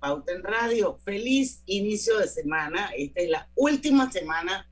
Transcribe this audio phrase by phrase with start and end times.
[0.00, 0.98] Pauta en Radio.
[1.04, 2.90] Feliz inicio de semana.
[2.96, 4.70] Esta es la última semana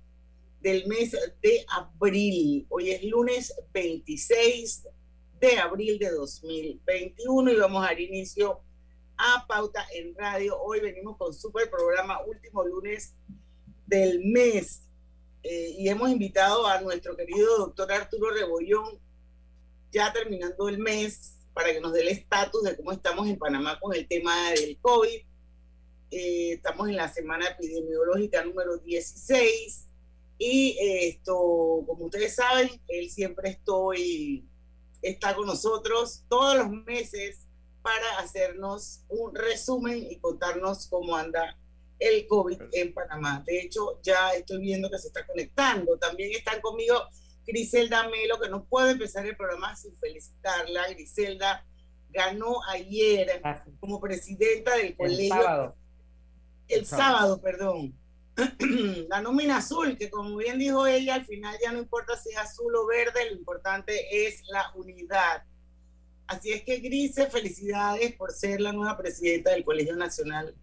[0.60, 1.12] del mes
[1.42, 2.66] de abril.
[2.68, 4.86] Hoy es lunes 26
[5.40, 8.60] de abril de 2021 y vamos a dar inicio
[9.16, 10.60] a Pauta en Radio.
[10.60, 13.14] Hoy venimos con super programa, último lunes
[13.86, 14.82] del mes.
[15.42, 18.98] Eh, y hemos invitado a nuestro querido doctor Arturo Rebollón,
[19.92, 23.80] ya terminando el mes, para que nos dé el estatus de cómo estamos en Panamá
[23.80, 25.22] con el tema del COVID.
[26.10, 29.88] Eh, estamos en la semana epidemiológica número 16
[30.36, 31.32] y eh, esto,
[31.86, 34.46] como ustedes saben, él siempre estoy,
[35.00, 37.46] está con nosotros todos los meses
[37.80, 41.58] para hacernos un resumen y contarnos cómo anda
[41.98, 43.42] el COVID en Panamá.
[43.46, 45.96] De hecho, ya estoy viendo que se está conectando.
[45.96, 47.00] También están conmigo
[47.46, 50.88] Griselda Melo, que no puedo empezar el programa sin felicitarla.
[50.90, 51.64] Griselda
[52.10, 53.40] ganó ayer
[53.78, 55.34] como presidenta del colegio.
[55.34, 55.76] El sábado.
[56.68, 57.94] El, sábado, perdón.
[59.08, 62.36] la nómina azul, que como bien dijo ella, al final ya no importa si es
[62.36, 65.44] azul o verde, lo importante es la unidad.
[66.26, 70.54] Así es que Grise, felicidades por ser la nueva presidenta del Colegio Nacional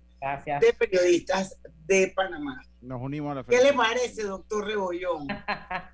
[0.59, 2.61] de Periodistas de Panamá.
[2.81, 5.27] Nos unimos a la ¿Qué le parece, doctor Rebollón?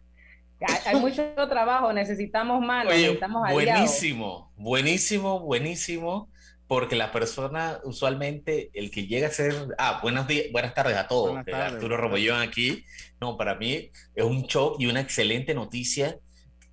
[1.00, 3.82] Mucho trabajo, necesitamos más, necesitamos aliados.
[3.82, 6.30] Buenísimo, buenísimo, buenísimo,
[6.68, 11.08] porque la persona usualmente, el que llega a ser, ah, buenos días, buenas tardes a
[11.08, 12.86] todos, Arturo Rebollón aquí,
[13.20, 16.18] no, para mí es un shock y una excelente noticia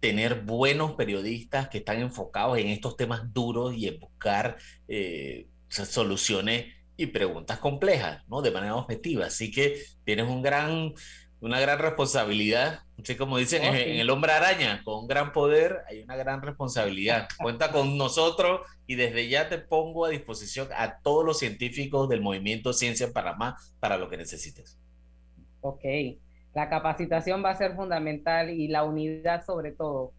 [0.00, 4.56] tener buenos periodistas que están enfocados en estos temas duros y en buscar
[4.88, 6.66] eh, soluciones
[6.96, 8.42] y preguntas complejas, ¿no?
[8.42, 9.26] De manera objetiva.
[9.26, 10.92] Así que tienes un gran,
[11.40, 12.80] una gran responsabilidad.
[13.00, 17.28] Así como dicen en, el hombre araña, con un gran poder hay una gran responsabilidad.
[17.42, 22.20] Cuenta con nosotros y desde ya te pongo a disposición a todos los científicos del
[22.20, 24.78] movimiento Ciencia en Panamá para lo que necesites.
[25.60, 25.84] Ok,
[26.54, 30.12] la capacitación va a ser fundamental y la unidad sobre todo.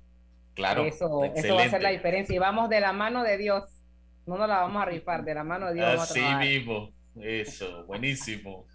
[0.54, 0.86] Claro.
[0.86, 3.64] Eso, eso va a ser la diferencia y vamos de la mano de Dios.
[4.26, 6.02] No nos la vamos a rifar de la mano de Dios.
[6.02, 6.92] Así mismo.
[7.22, 8.66] Eso, buenísimo.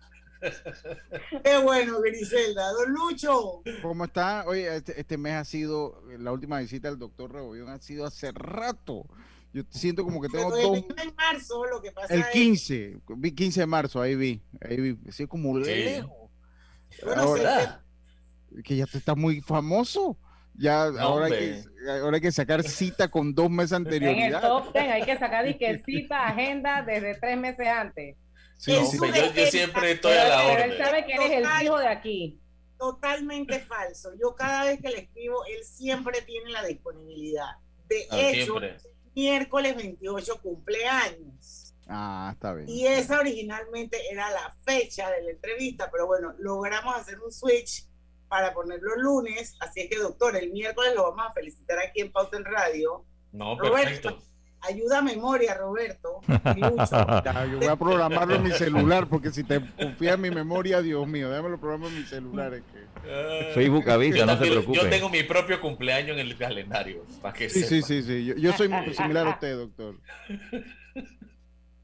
[1.44, 2.72] Qué bueno, Griselda.
[2.72, 3.62] Don Lucho.
[3.82, 4.44] ¿Cómo está?
[4.46, 8.32] Oye, este, este, mes ha sido, la última visita del doctor Rebollón ha sido hace
[8.32, 9.06] rato.
[9.52, 10.78] Yo siento como que tengo dos.
[10.78, 14.42] En marzo, lo que pasa el 15, vi 15 de marzo, ahí vi.
[14.60, 14.98] Ahí vi.
[15.08, 16.10] Así como lejos.
[17.16, 17.84] Ahora,
[18.64, 20.18] que ya te está muy famoso.
[20.54, 24.18] Ya, ahora, hay que, ahora hay que sacar cita con dos meses anteriores.
[24.18, 25.46] En el top ten hay que sacar
[25.84, 28.16] cita, agenda desde tres meses antes.
[28.62, 30.70] Sí, yo, siempre estoy a la orden.
[30.70, 32.40] Él sabe que eres el hijo de aquí.
[32.78, 34.12] Totalmente falso.
[34.20, 37.56] Yo cada vez que le escribo, él siempre tiene la disponibilidad.
[37.88, 38.54] De ah, hecho,
[39.16, 41.74] miércoles 28 cumpleaños.
[41.88, 42.68] Ah, está bien.
[42.68, 47.88] Y esa originalmente era la fecha de la entrevista, pero bueno, logramos hacer un switch
[48.28, 49.56] para ponerlo lunes.
[49.58, 53.04] Así es que, doctor, el miércoles lo vamos a felicitar aquí en Pauta en Radio.
[53.32, 54.22] No, perfecto.
[54.62, 56.20] Ayuda a memoria, Roberto.
[56.56, 61.06] yo voy a programarlo en mi celular, porque si te confía en mi memoria, Dios
[61.06, 62.54] mío, déjame programo en mi celular.
[62.54, 63.52] Es que...
[63.54, 64.78] Facebook avisa, no se preocupe.
[64.78, 67.04] Yo tengo mi propio cumpleaños en el calendario.
[67.20, 69.96] Para que sí, sí, sí, sí, Yo, soy muy similar a usted, doctor.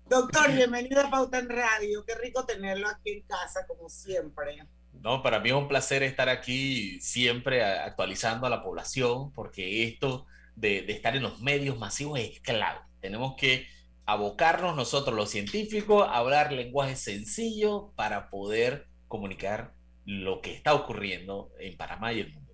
[0.06, 2.04] Doctor, bienvenido a Pauta en Radio.
[2.06, 4.58] Qué rico tenerlo aquí en casa, como siempre.
[5.02, 10.26] No, para mí es un placer estar aquí siempre actualizando a la población, porque esto
[10.58, 12.80] de, estar en los medios masivos es clave.
[13.00, 13.66] Tenemos que
[14.06, 19.74] abocarnos nosotros los científicos a hablar lenguaje sencillo para poder comunicar
[20.04, 22.52] lo que está ocurriendo en Panamá y el mundo.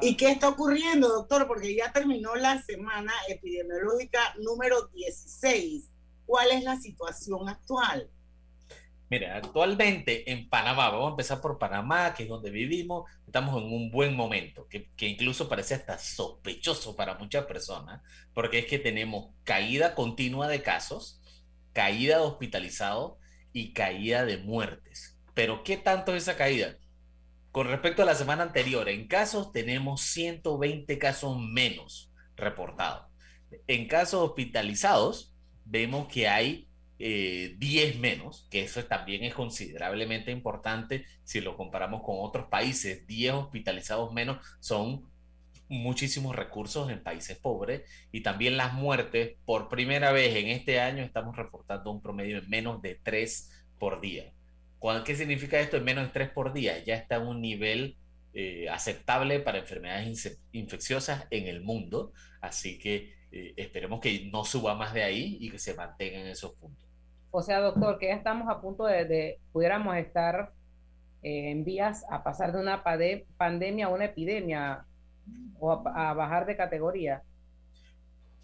[0.00, 1.46] ¿Y qué está ocurriendo, doctor?
[1.46, 5.90] Porque ya terminó la semana epidemiológica número 16.
[6.24, 8.08] ¿Cuál es la situación actual?
[9.10, 13.70] Mira, actualmente en Panamá, vamos a empezar por Panamá, que es donde vivimos, estamos en
[13.70, 18.00] un buen momento, que, incluso parece hasta sospechoso para muchas personas,
[18.32, 21.20] porque es que tenemos caída continua de casos,
[21.72, 23.18] caída de hospitalizados
[23.52, 25.18] y caída de muertes.
[25.34, 26.76] Pero ¿qué tanto es esa caída?
[27.52, 33.06] Con respecto a la semana anterior, en casos tenemos 120 casos menos reportados.
[33.66, 35.34] En casos hospitalizados,
[35.64, 36.68] vemos que hay
[37.04, 43.06] 10 menos, que eso también es considerablemente importante si lo comparamos con otros países.
[43.06, 45.04] 10 hospitalizados menos son
[45.68, 51.02] muchísimos recursos en países pobres y también las muertes, por primera vez en este año
[51.02, 54.32] estamos reportando un promedio de menos de 3 por día.
[55.04, 55.78] ¿Qué significa esto?
[55.78, 57.96] En menos de 3 por día ya está en un nivel
[58.34, 62.12] eh, aceptable para enfermedades infecciosas en el mundo,
[62.42, 66.26] así que eh, esperemos que no suba más de ahí y que se mantenga en
[66.26, 66.83] esos puntos.
[67.36, 70.52] O sea, doctor, que ya estamos a punto de, pudiéramos estar
[71.20, 74.86] eh, en vías a pasar de una pandemia a una epidemia
[75.58, 77.24] o a, bajar de categoría?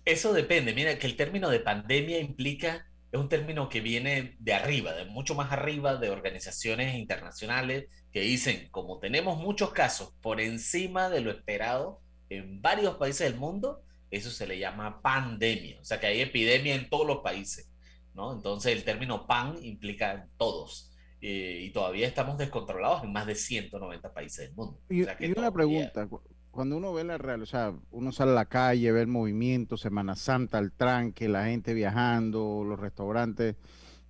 [0.04, 0.74] Eso depende.
[0.74, 5.04] Mira, que el término de pandemia implica, es un término que viene de arriba, de
[5.04, 11.20] mucho más arriba, de organizaciones internacionales que dicen, como tenemos muchos casos por encima de
[11.20, 15.78] lo esperado en varios países del mundo, eso se le llama pandemia.
[15.80, 17.70] O sea que hay epidemia en todos los países,
[18.14, 18.32] ¿no?
[18.32, 20.90] Entonces el término pan implica todos.
[21.22, 24.80] Eh, y todavía estamos descontrolados en más de 190 países del mundo.
[24.88, 25.02] Y,
[25.36, 26.08] una pregunta,
[26.50, 29.76] cuando uno ve la real, o sea, uno sale a la calle, ve el movimiento,
[29.76, 33.56] Semana Santa, el tranque, la gente viajando, los restaurantes.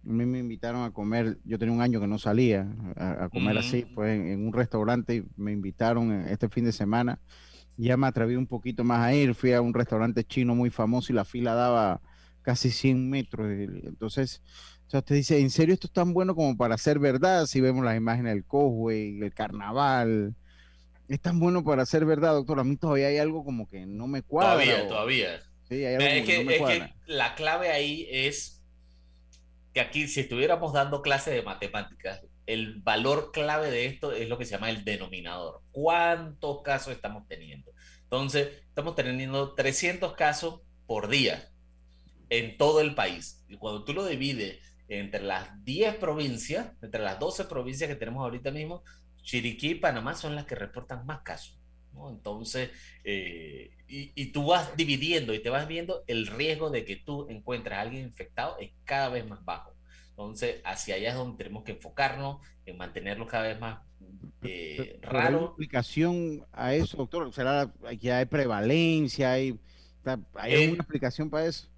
[0.06, 2.66] A mí me invitaron a comer, yo tenía un año que no salía
[2.96, 7.18] a, comer así, pues en, un restaurante y me invitaron este fin de semana.
[7.76, 11.12] Ya me atreví un poquito más a ir, fui a un restaurante chino muy famoso
[11.12, 12.00] y la fila daba
[12.50, 13.46] casi 100 metros.
[13.48, 14.42] Entonces,
[14.88, 17.46] o sea, usted dice, ¿en serio esto es tan bueno como para ser verdad?
[17.46, 20.34] Si vemos las imágenes del Cosway, el carnaval,
[21.06, 22.58] es tan bueno para ser verdad, doctor.
[22.58, 24.64] A mí todavía hay algo como que no me cuadra.
[24.64, 25.40] Todavía, todavía.
[25.68, 28.60] Sí, hay algo es que, no me es que la clave ahí es
[29.72, 34.38] que aquí, si estuviéramos dando clase de matemáticas, el valor clave de esto es lo
[34.38, 35.62] que se llama el denominador.
[35.70, 37.70] ¿Cuántos casos estamos teniendo?
[38.02, 41.49] Entonces, estamos teniendo 300 casos por día
[42.30, 43.44] en todo el país.
[43.48, 48.22] Y cuando tú lo divides entre las 10 provincias, entre las 12 provincias que tenemos
[48.22, 48.82] ahorita mismo,
[49.22, 51.60] Chiriquí y Panamá son las que reportan más casos.
[52.08, 52.70] Entonces,
[53.04, 57.76] eh, y, tú vas dividiendo y te vas viendo el riesgo de que tú encuentres
[57.76, 59.74] a alguien infectado es cada vez más bajo.
[60.10, 63.80] Entonces, hacia allá es donde tenemos que enfocarnos en mantenerlo cada vez más
[64.42, 65.38] eh, raro.
[65.38, 67.32] ¿Hay explicación a eso, doctor?
[67.34, 69.32] ¿Será que hay prevalencia?
[69.32, 69.58] ¿Hay,
[70.34, 71.69] hay alguna explicación para eso?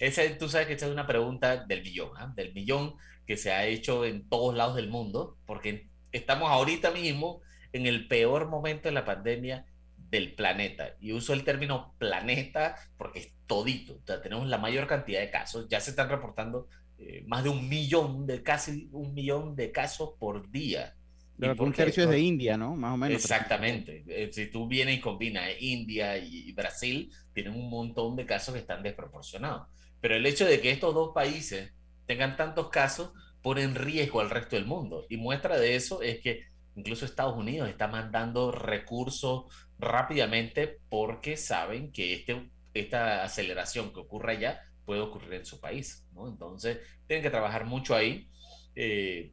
[0.00, 2.32] Esa, tú sabes que esa es una pregunta del millón, ¿ah?
[2.34, 2.94] del millón
[3.26, 8.08] que se ha hecho en todos lados del mundo, porque estamos ahorita mismo en el
[8.08, 9.66] peor momento de la pandemia
[9.96, 10.94] del planeta.
[11.00, 13.94] Y uso el término planeta porque es todito.
[13.94, 15.66] O sea, tenemos la mayor cantidad de casos.
[15.68, 20.10] Ya se están reportando eh, más de un millón, de casi un millón de casos
[20.18, 20.94] por día.
[21.38, 22.76] Pero un tercio es de India, ¿no?
[22.76, 23.22] Más o menos.
[23.22, 24.04] Exactamente.
[24.08, 28.60] Eh, si tú vienes y combinas India y Brasil, tienen un montón de casos que
[28.60, 29.68] están desproporcionados.
[30.00, 31.72] Pero el hecho de que estos dos países
[32.06, 33.12] tengan tantos casos
[33.42, 35.06] pone en riesgo al resto del mundo.
[35.08, 36.44] Y muestra de eso es que
[36.74, 39.44] incluso Estados Unidos está mandando recursos
[39.78, 46.06] rápidamente porque saben que este, esta aceleración que ocurre allá puede ocurrir en su país.
[46.12, 46.28] ¿no?
[46.28, 48.28] Entonces, tienen que trabajar mucho ahí.
[48.74, 49.32] Eh,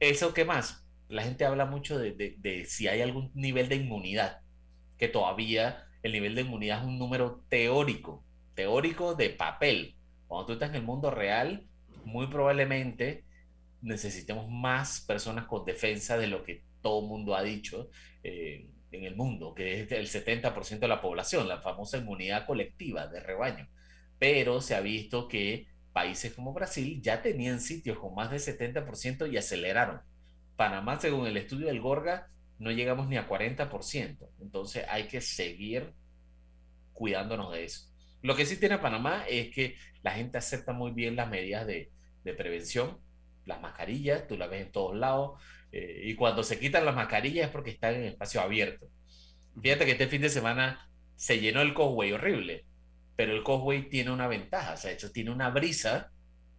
[0.00, 0.86] ¿Eso qué más?
[1.08, 4.40] La gente habla mucho de, de si hay algún nivel de inmunidad,
[4.98, 8.24] que todavía el nivel de inmunidad es un número teórico,
[8.54, 9.96] teórico de papel.
[10.26, 11.66] Cuando tú estás en el mundo real,
[12.04, 13.24] muy probablemente
[13.82, 17.90] necesitemos más personas con defensa de lo que todo el mundo ha dicho
[18.22, 23.06] eh, en el mundo, que es el 70% de la población, la famosa inmunidad colectiva
[23.06, 23.68] de rebaño.
[24.18, 29.30] Pero se ha visto que países como Brasil ya tenían sitios con más del 70%
[29.30, 30.00] y aceleraron.
[30.56, 34.28] Panamá, según el estudio del Gorga, no llegamos ni a 40%.
[34.40, 35.92] Entonces hay que seguir
[36.92, 37.93] cuidándonos de eso.
[38.24, 41.92] Lo que sí tiene Panamá es que la gente acepta muy bien las medidas de,
[42.24, 42.98] de prevención
[43.46, 45.40] las mascarillas, tú las ves en todos lados,
[45.72, 48.86] eh, y cuando se quitan las mascarillas es porque están en espacio abierto.
[49.60, 52.64] Fíjate que este fin de semana se llenó el Cosway horrible,
[53.16, 56.10] pero el Cosway tiene una ventaja, o sea, hecho tiene una brisa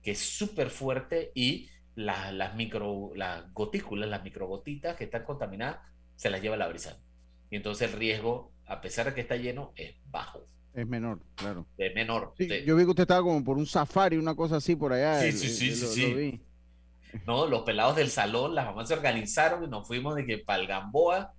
[0.02, 5.80] que es súper fuerte y las, las, micro, las gotículas, las microgotitas que están contaminadas,
[6.16, 7.00] se las lleva la brisa.
[7.50, 10.46] Y entonces el riesgo, a pesar de que está lleno, es bajo.
[10.76, 11.66] Es menor, claro.
[11.78, 12.34] Es menor.
[12.38, 15.22] Yo vi que usted estaba como por un safari, una cosa así por allá.
[15.22, 16.42] Sí, sí, sí, sí, sí.
[17.26, 17.48] ¿no?
[17.48, 20.68] Los pelados del salón, las mamás se organizaron y nos fuimos de que para el
[20.68, 21.34] Gamboa,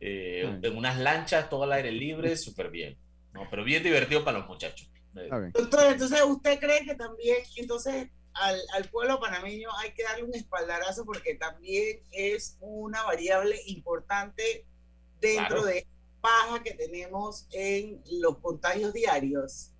[0.00, 2.98] eh, en unas lanchas, todo al aire libre, súper bien,
[3.32, 3.48] ¿no?
[3.50, 4.90] Pero bien divertido para los muchachos.
[5.52, 10.34] Doctor, entonces, ¿usted cree que también, entonces, al, al, pueblo panameño hay que darle un
[10.34, 14.64] espaldarazo porque también es una variable importante
[15.20, 15.86] dentro de
[16.22, 19.72] baja que tenemos en los contagios diarios?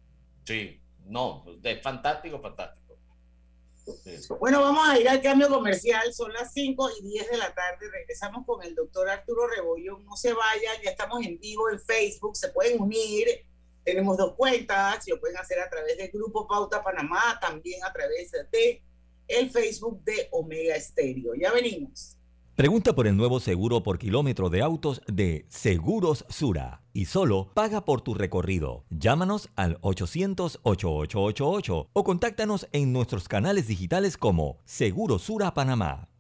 [0.44, 2.82] Sí, no, es fantástico, fantástico.
[4.38, 6.12] Bueno, vamos a ir al cambio comercial.
[6.12, 7.90] Son las 5 y 10 de la tarde.
[7.90, 10.04] Regresamos con el doctor Arturo Rebollón.
[10.04, 12.36] No se vayan, ya estamos en vivo en Facebook.
[12.36, 13.26] Se pueden unir.
[13.84, 15.06] Tenemos dos cuentas.
[15.08, 18.82] Lo pueden hacer a través del Grupo Pauta Panamá, también a través de
[19.26, 21.34] el Facebook de Omega Estéreo.
[21.34, 22.16] Ya venimos.
[22.54, 27.86] Pregunta por el nuevo seguro por kilómetro de autos de Seguros Sura y solo paga
[27.86, 28.84] por tu recorrido.
[28.90, 36.10] Llámanos al 800-8888 o contáctanos en nuestros canales digitales como Segurosura Panamá.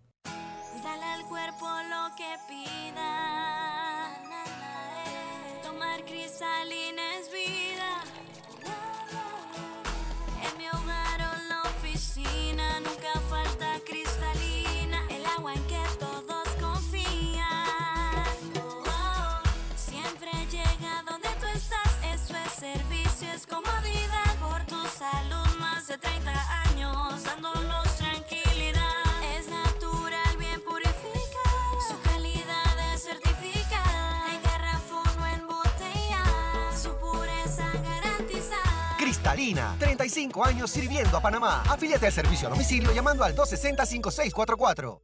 [39.42, 41.62] Cristalina, 35 años sirviendo a Panamá.
[41.68, 45.00] Afíliate al servicio a domicilio llamando al 260-5644.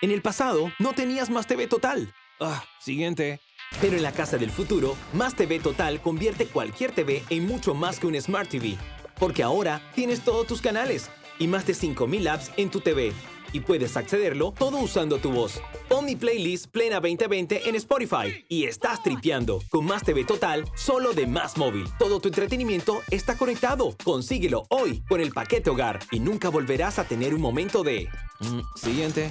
[0.00, 2.12] En el pasado, no tenías Más TV Total.
[2.40, 3.40] Ah, siguiente.
[3.80, 7.98] Pero en la casa del futuro, Más TV Total convierte cualquier TV en mucho más
[7.98, 8.76] que un Smart TV.
[9.18, 13.12] Porque ahora tienes todos tus canales y más de 5.000 apps en tu TV
[13.54, 15.62] y puedes accederlo todo usando tu voz.
[15.88, 21.26] Pon playlist Plena 2020 en Spotify y estás tripeando con Más TV Total solo de
[21.26, 21.86] Más Móvil.
[21.98, 23.96] Todo tu entretenimiento está conectado.
[24.04, 28.08] Consíguelo hoy con el paquete hogar y nunca volverás a tener un momento de...
[28.40, 29.30] Mm, siguiente.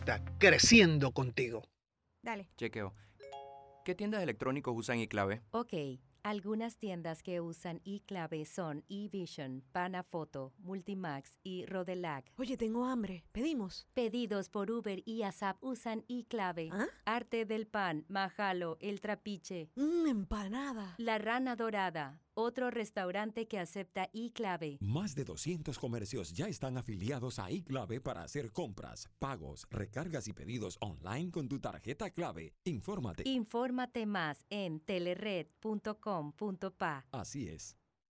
[0.37, 1.63] creciendo contigo.
[2.21, 2.49] Dale.
[2.57, 2.93] Chequeo.
[3.85, 5.41] ¿Qué tiendas electrónicos usan iClave?
[5.51, 5.73] Ok.
[6.23, 12.31] Algunas tiendas que usan iClave son eVision, Panafoto, Multimax y Rodelac.
[12.37, 13.23] Oye, tengo hambre.
[13.31, 13.87] ¿Pedimos?
[13.95, 16.69] Pedidos por Uber y ASAP usan iClave.
[16.71, 16.85] ¿Ah?
[17.05, 19.71] Arte del Pan, Majalo, El Trapiche.
[19.75, 20.93] Mmm, empanada.
[20.99, 24.77] La Rana Dorada otro restaurante que acepta iClave.
[24.79, 30.33] Más de 200 comercios ya están afiliados a iClave para hacer compras, pagos, recargas y
[30.33, 32.53] pedidos online con tu tarjeta clave.
[32.63, 33.23] Infórmate.
[33.27, 37.05] Infórmate más en telered.com.pa.
[37.11, 37.80] Así es.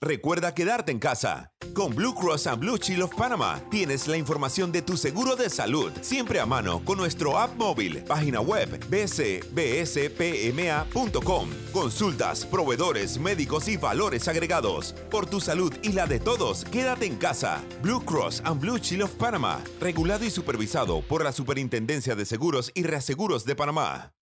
[0.00, 1.52] Recuerda quedarte en casa.
[1.74, 5.48] Con Blue Cross and Blue Shield of Panama tienes la información de tu seguro de
[5.48, 9.50] salud siempre a mano con nuestro app móvil, página web bcbspma.com.
[11.72, 14.94] Consultas, proveedores, médicos y valores agregados.
[15.10, 17.62] Por tu salud y la de todos, quédate en casa.
[17.82, 22.70] Blue Cross and Blue Shield of Panama, regulado y supervisado por la Superintendencia de Seguros
[22.74, 24.12] y Reaseguros de Panamá.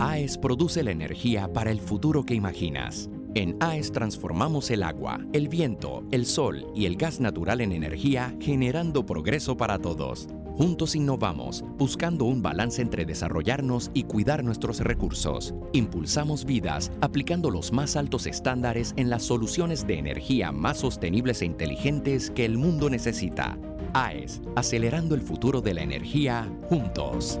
[0.00, 3.08] AES produce la energía para el futuro que imaginas.
[3.34, 8.36] En AES transformamos el agua, el viento, el sol y el gas natural en energía,
[8.40, 10.28] generando progreso para todos.
[10.58, 15.54] Juntos innovamos, buscando un balance entre desarrollarnos y cuidar nuestros recursos.
[15.72, 21.46] Impulsamos vidas, aplicando los más altos estándares en las soluciones de energía más sostenibles e
[21.46, 23.58] inteligentes que el mundo necesita.
[23.94, 27.40] AES, acelerando el futuro de la energía juntos.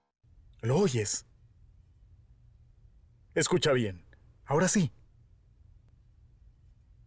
[0.61, 1.25] ¿Lo oyes?
[3.33, 4.05] Escucha bien.
[4.45, 4.91] Ahora sí.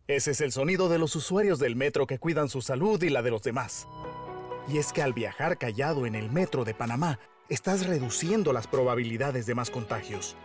[0.09, 3.23] Ese es el sonido de los usuarios del metro que cuidan su salud y la
[3.23, 3.87] de los demás.
[4.69, 9.47] Y es que al viajar callado en el metro de Panamá, estás reduciendo las probabilidades
[9.47, 10.37] de más contagios.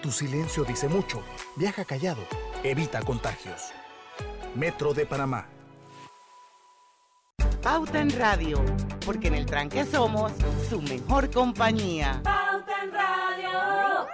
[0.00, 1.22] Tu silencio dice mucho.
[1.56, 2.22] Viaja callado.
[2.62, 3.72] Evita contagios.
[4.54, 5.48] Metro de Panamá.
[7.66, 8.64] Pauta en Radio,
[9.04, 10.30] porque en el tranque somos
[10.70, 12.20] su mejor compañía.
[12.22, 14.06] Pauta en Radio.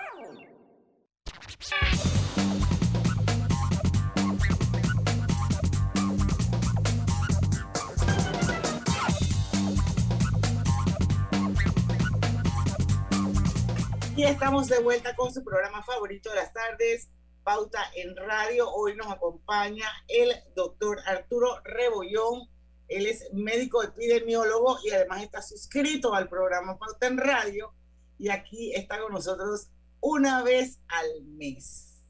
[14.16, 17.10] Y estamos de vuelta con su programa favorito de las tardes,
[17.44, 18.70] Pauta en Radio.
[18.72, 22.51] Hoy nos acompaña el doctor Arturo Rebollón.
[22.92, 27.72] Él es médico epidemiólogo y además está suscrito al programa Pauta en Radio.
[28.18, 29.68] Y aquí está con nosotros
[30.00, 32.04] una vez al mes.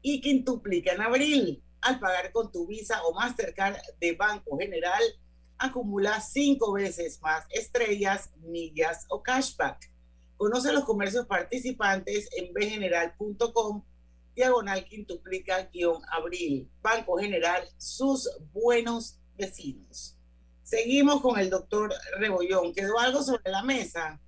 [0.00, 1.62] Y quintuplica en abril.
[1.80, 5.02] Al pagar con tu Visa o Mastercard de Banco General,
[5.58, 9.92] acumula cinco veces más estrellas, millas o cashback.
[10.36, 13.84] Conoce los comercios participantes en bgeneral.com,
[14.34, 16.70] diagonal quintuplica guion abril.
[16.80, 20.17] Banco General, sus buenos vecinos.
[20.72, 22.74] Seguimos con el doctor Rebollón.
[22.74, 24.20] ¿Quedó algo sobre la mesa?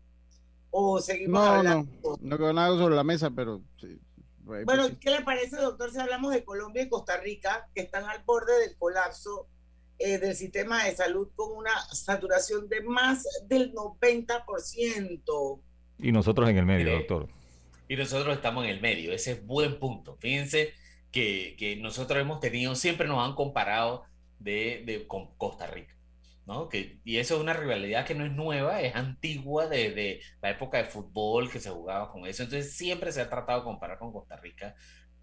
[0.70, 1.90] ¿O seguimos No, hablando?
[2.02, 4.00] no, no quedó nada sobre la mesa, pero sí.
[4.46, 4.96] Pues, Bueno, sí.
[4.98, 8.58] ¿qué le parece, doctor, si hablamos de Colombia y Costa Rica, que están al borde
[8.60, 9.48] del colapso
[9.98, 15.60] eh, del sistema de salud con una saturación de más del 90%?
[15.98, 17.28] Y nosotros en el medio, doctor.
[17.86, 20.16] Y nosotros estamos en el medio, ese es buen punto.
[20.20, 20.72] Fíjense
[21.12, 24.04] que, que nosotros hemos tenido, siempre nos han comparado
[24.38, 25.94] de, de- con Costa Rica,
[26.50, 26.68] ¿no?
[26.68, 30.78] Que, y eso es una rivalidad que no es nueva, es antigua desde la época
[30.78, 32.42] de fútbol que se jugaba con eso.
[32.42, 34.74] Entonces siempre se ha tratado de comparar con Costa Rica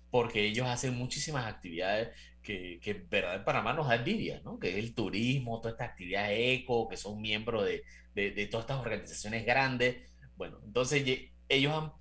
[0.09, 4.57] porque ellos hacen muchísimas actividades que, que en verdad en Panamá nos da envidia, ¿no?
[4.57, 7.83] Que es el turismo, todas estas actividades eco, que son miembros de,
[8.15, 10.09] de, de todas estas organizaciones grandes.
[10.37, 11.03] Bueno, entonces
[11.49, 11.91] ellos han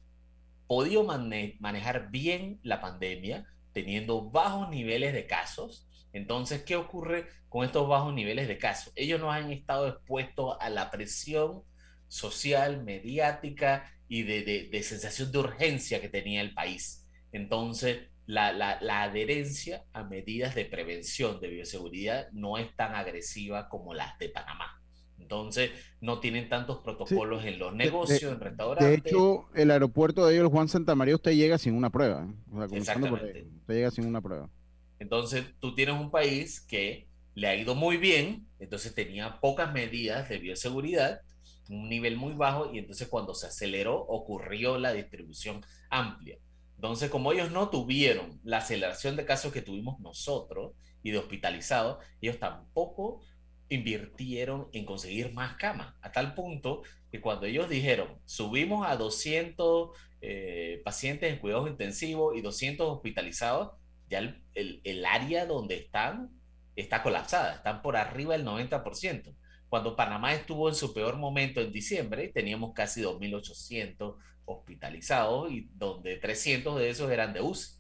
[0.69, 5.86] podido mane- manejar bien la pandemia teniendo bajos niveles de casos.
[6.17, 8.93] Entonces, ¿qué ocurre con estos bajos niveles de casos?
[8.97, 11.63] Ellos no han estado expuestos a la presión
[12.09, 17.07] social, mediática y de, de- de sensación de urgencia que tenía el país.
[17.33, 23.69] Entonces, la, la- la adherencia a medidas de prevención de bioseguridad no es tan agresiva
[23.69, 24.81] como las de Panamá.
[25.19, 29.03] Entonces, no tienen tantos protocolos en los negocios, de- en restaurantes.
[29.03, 32.25] De hecho, el aeropuerto de ellos, el Juan Santa María, usted llega sin una prueba.
[32.27, 32.35] ¿eh?
[32.53, 33.59] O sea, comenzando por ahí, Exactamente.
[33.61, 34.51] usted llega sin una prueba.
[34.99, 40.29] Entonces, tú tienes un país que le ha ido muy bien, entonces tenía pocas medidas
[40.29, 41.21] de bioseguridad,
[41.69, 46.39] un nivel muy bajo, y entonces cuando se aceleró ocurrió la distribución amplia.
[46.77, 52.05] Entonces, como ellos no tuvieron la aceleración de casos que tuvimos nosotros y de hospitalizados,
[52.21, 53.21] ellos tampoco
[53.69, 59.91] invirtieron en conseguir más camas, a tal punto que cuando ellos dijeron, subimos a 200
[60.21, 63.73] eh, pacientes en cuidados intensivos y 200 hospitalizados,
[64.09, 66.31] ya el, el- el área donde están
[66.77, 69.35] está colapsada, están por arriba del 90%.
[69.69, 74.15] Cuando Panamá estuvo en su peor momento en diciembre, teníamos casi 2.800
[74.45, 77.77] hospitalizados y donde 300 de esos eran de UCI,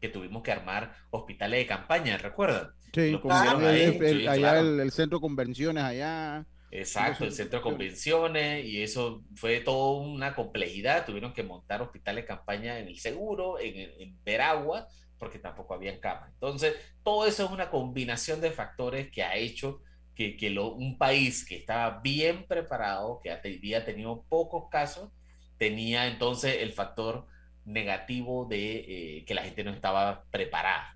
[0.00, 2.68] que tuvimos que armar hospitales de campaña, ¿recuerdan?
[2.92, 4.60] Sí, el- ahí, el- el- sí, allá claro.
[4.60, 6.46] el, el centro de convenciones, allá.
[6.70, 11.06] Exacto, el centro de convenciones y eso fue toda una complejidad.
[11.06, 14.86] Tuvieron que montar hospitales de campaña en el seguro, en, en Veragua,
[15.24, 16.28] porque tampoco habían camas.
[16.34, 19.80] Entonces, todo eso es una combinación de factores que ha hecho
[20.14, 25.10] que, un país que estaba bien preparado, que había tenido pocos casos,
[25.56, 27.26] tenía entonces el factor
[27.64, 30.94] negativo de eh, que la gente no estaba preparada.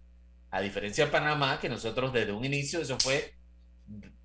[0.51, 3.33] A diferencia de Panamá, que nosotros desde un inicio, eso fue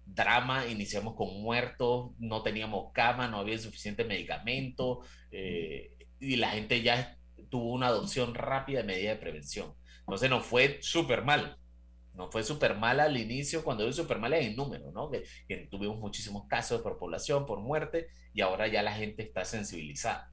[0.05, 4.99] drama, iniciamos con muertos, no teníamos cama, no había suficiente medicamento
[5.31, 7.17] eh, y la gente ya
[7.49, 9.73] tuvo una adopción rápida de medidas de prevención.
[10.05, 11.57] Entonces nos fue súper mal.
[12.13, 15.09] Nos fue súper mal al inicio, cuando digo súper mal es en número, ¿no?
[15.09, 19.45] Que, que tuvimos muchísimos casos por población, por muerte, y ahora ya la gente está
[19.45, 20.29] sensibilizada.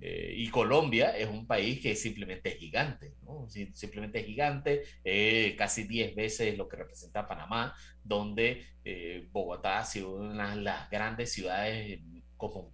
[0.00, 3.48] Eh, y Colombia es un país que simplemente es gigante, ¿no?
[3.48, 9.78] Sí, Simplemente es gigante, eh, casi 10 veces lo que representa Panamá, donde eh, Bogotá
[9.78, 12.00] ha sido una de las grandes ciudades
[12.36, 12.72] como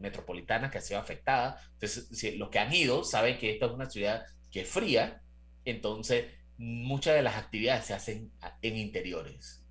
[0.00, 1.60] metropolitanas que ha sido afectada.
[1.74, 5.22] Entonces, si- los que han ido saben que esta es una ciudad que es fría,
[5.64, 8.30] entonces muchas de las actividades se hacen
[8.62, 9.64] en interiores.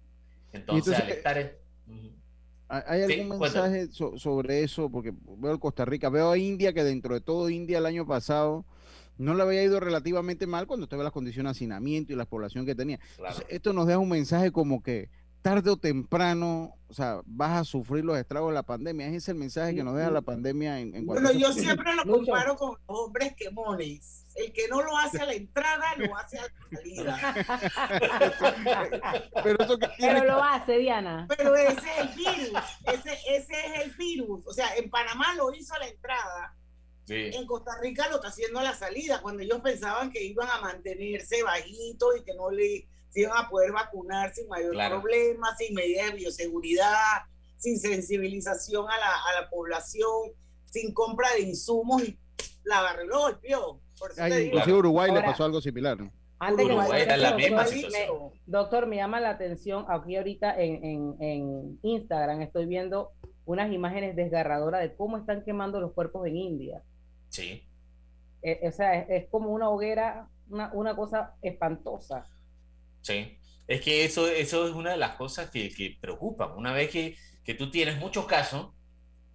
[0.51, 2.23] Entonces, entonces, al estar en...
[2.67, 3.69] ¿Hay Sí, algún cuéntame.
[3.69, 4.89] mensaje so- sobre eso?
[4.89, 8.65] Porque veo Costa Rica, veo a India, que dentro de todo India el año pasado
[9.17, 12.25] no le había ido relativamente mal cuando usted ve las condiciones de hacinamiento y la
[12.25, 12.97] población que tenía.
[12.97, 13.35] Claro.
[13.35, 15.09] Entonces, esto nos deja un mensaje como que
[15.43, 19.07] tarde o temprano, o sea, vas a sufrir los estragos de la pandemia.
[19.07, 22.05] Ese es el mensaje que nos deja la pandemia en, en Bueno, yo siempre lo
[22.05, 24.25] comparo con los hombres quemones.
[24.35, 27.35] El que no lo hace a la entrada, lo hace a la salida.
[29.43, 30.21] pero, eso que tiene...
[30.21, 31.27] pero lo hace, Diana.
[31.37, 32.63] Pero ese es el virus.
[32.85, 34.47] Ese, ese es el virus.
[34.47, 36.55] O sea, en Panamá lo hizo a la entrada.
[37.05, 37.31] Sí.
[37.33, 40.61] En Costa Rica lo está haciendo a la salida, cuando ellos pensaban que iban a
[40.61, 45.75] mantenerse bajitos y que no le se iban a poder vacunar sin mayor problema, sin
[45.75, 47.21] medidas de bioseguridad,
[47.57, 50.31] sin sensibilización a la, a la población,
[50.65, 52.17] sin compra de insumos y
[52.63, 53.81] la lo golpeó.
[54.45, 55.97] inclusive Uruguay le pasó algo similar.
[56.39, 58.31] Antes Uruguay que la misma situación.
[58.47, 63.11] doctor, me llama la atención aquí ahorita en, en, en Instagram estoy viendo
[63.45, 66.81] unas imágenes desgarradoras de cómo están quemando los cuerpos en India.
[67.29, 67.63] Sí.
[68.41, 72.25] Eh, o sea, es, es, como una hoguera, una, una cosa espantosa.
[73.03, 73.37] Sí,
[73.67, 76.53] es que eso, eso es una de las cosas que, que preocupan.
[76.55, 78.71] Una vez que, que, tú tienes muchos casos,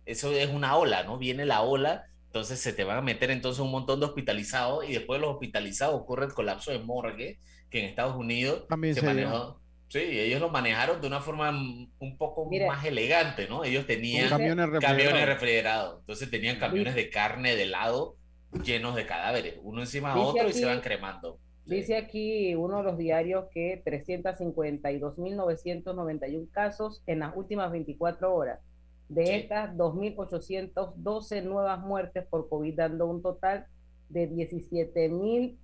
[0.06, 1.18] eso es una ola, ¿no?
[1.18, 4.92] Viene la ola, entonces se te van a meter entonces un montón de hospitalizados y
[4.92, 7.38] después de los hospitalizados ocurre el colapso de morgue,
[7.70, 9.60] que en Estados Unidos También se, se manejó.
[9.88, 13.64] Sí, ellos lo manejaron de una forma un poco Mira, más elegante, ¿no?
[13.64, 15.04] Ellos tenían camiones refrigerados.
[15.04, 16.00] camiones refrigerados.
[16.00, 18.16] Entonces tenían camiones de carne, de helado,
[18.64, 21.38] llenos de cadáveres, uno encima de otro aquí, y se van cremando.
[21.68, 28.60] Dice aquí uno de los diarios que 352.991 casos en las últimas 24 horas.
[29.08, 29.32] De sí.
[29.32, 33.66] estas, 2.812 nuevas muertes por COVID, dando un total
[34.08, 35.58] de 17.000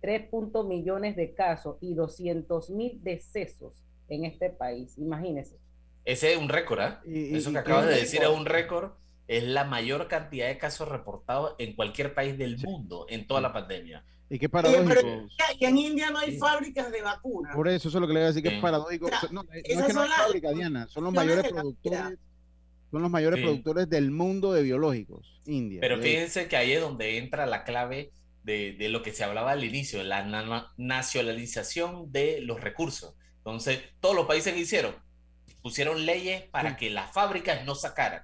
[0.00, 0.30] 3
[0.66, 4.96] millones de casos y 200 mil decesos en este país.
[4.98, 5.58] Imagínense.
[6.04, 7.36] Ese es un récord, ¿eh?
[7.36, 8.92] Eso que acabas de decir es un récord.
[9.28, 13.52] Es la mayor cantidad de casos reportados en cualquier país del mundo en toda la
[13.52, 14.04] pandemia.
[14.30, 15.26] Y qué paradójico.
[15.58, 16.38] Y en India no hay sí.
[16.38, 17.54] fábricas de vacunas.
[17.54, 18.54] Por eso, eso es lo que le voy a decir, que sí.
[18.54, 19.06] es paradójico.
[19.06, 22.18] O sea, no, no es que no hay fábricas, Diana, son los mayores productores.
[22.90, 23.44] Son los mayores sí.
[23.44, 25.80] productores del mundo de biológicos, India.
[25.80, 28.12] Pero fíjense que ahí es donde entra la clave
[28.42, 33.14] de, de, lo que se hablaba al inicio, la na nacionalización de los recursos.
[33.38, 34.96] Entonces, todos los países que hicieron,
[35.62, 36.76] pusieron leyes para sí.
[36.78, 38.22] que las fábricas no sacaran.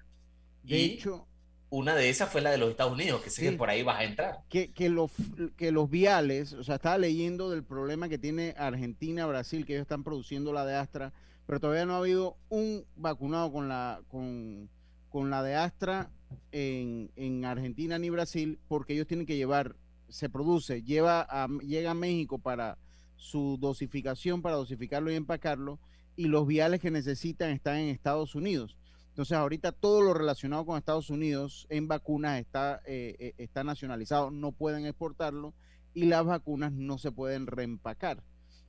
[0.63, 1.29] De y hecho,
[1.71, 3.83] una de esas fue la de los Estados Unidos, que sé sí, que por ahí
[3.83, 4.39] vas a entrar.
[4.49, 5.11] Que, que, los,
[5.57, 9.83] que los viales, o sea, estaba leyendo del problema que tiene Argentina, Brasil, que ellos
[9.83, 11.13] están produciendo la de Astra,
[11.47, 14.69] pero todavía no ha habido un vacunado con la, con,
[15.09, 16.11] con la de Astra
[16.53, 19.77] en, en Argentina ni Brasil, porque ellos tienen que llevar
[20.09, 22.79] se produce, lleva a, llega a México para
[23.17, 25.79] su dosificación, para dosificarlo y empacarlo,
[26.17, 28.77] y los viales que necesitan están en Estados Unidos.
[29.17, 34.53] Entonces, ahorita todo lo relacionado con Estados Unidos en vacunas está, eh, está nacionalizado, no
[34.53, 35.55] pueden exportarlo
[35.95, 38.23] y las vacunas no se pueden reempacar.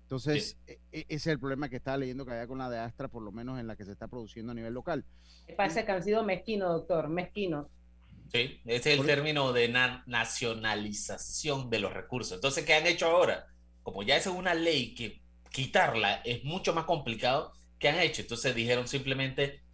[0.03, 0.77] Entonces, sí.
[0.93, 3.33] ese es el problema que estaba leyendo que había con la de Astra, por lo
[3.33, 5.03] menos en la que se está produciendo a nivel local.
[5.49, 7.67] Me parece que han sido mezquinos, doctor, mezquinos.
[8.31, 12.38] Sí, ese es el término de na nacionalización de los recursos.
[12.38, 13.47] Entonces, ¿qué han hecho ahora?
[13.83, 18.21] Como ya es una ley que quitarla es mucho más complicado, ¿qué han hecho?
[18.21, 19.66] Entonces dijeron simplemente,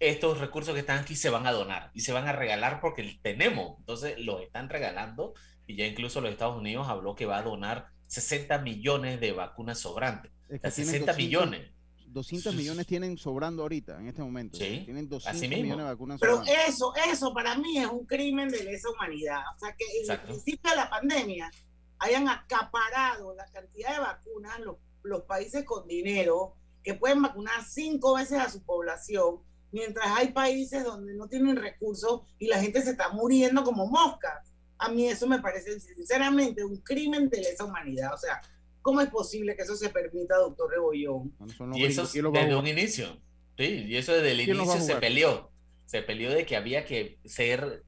[0.00, 3.18] estos recursos que están aquí se van a donar y se van a regalar porque
[3.22, 3.78] tenemos.
[3.78, 5.34] Entonces, los están regalando
[5.66, 9.78] y ya incluso los Estados Unidos habló que va a donar 60 millones de vacunas
[9.78, 10.32] sobrantes.
[10.48, 11.70] Es que o sea, 60 200, millones.
[12.06, 14.56] 200 millones tienen sobrando ahorita, en este momento.
[14.56, 18.62] Sí, tienen 200 millones de vacunas Pero eso, eso para mí es un crimen de
[18.62, 19.40] lesa humanidad.
[19.56, 21.50] O sea, que en el principio de la pandemia
[21.98, 28.14] hayan acaparado la cantidad de vacunas los, los países con dinero que pueden vacunar cinco
[28.14, 29.40] veces a su población,
[29.74, 34.50] mientras hay países donde no tienen recursos y la gente se está muriendo como moscas.
[34.78, 38.14] A mí eso me parece sinceramente un crimen de lesa humanidad.
[38.14, 38.40] O sea,
[38.84, 41.34] ¿Cómo es posible que eso se permita, doctor Rebollón?
[41.38, 43.18] Bueno, y eso desde un inicio.
[43.56, 45.50] Sí, y eso desde el inicio se peleó.
[45.86, 47.82] Se peleó de que había que ser,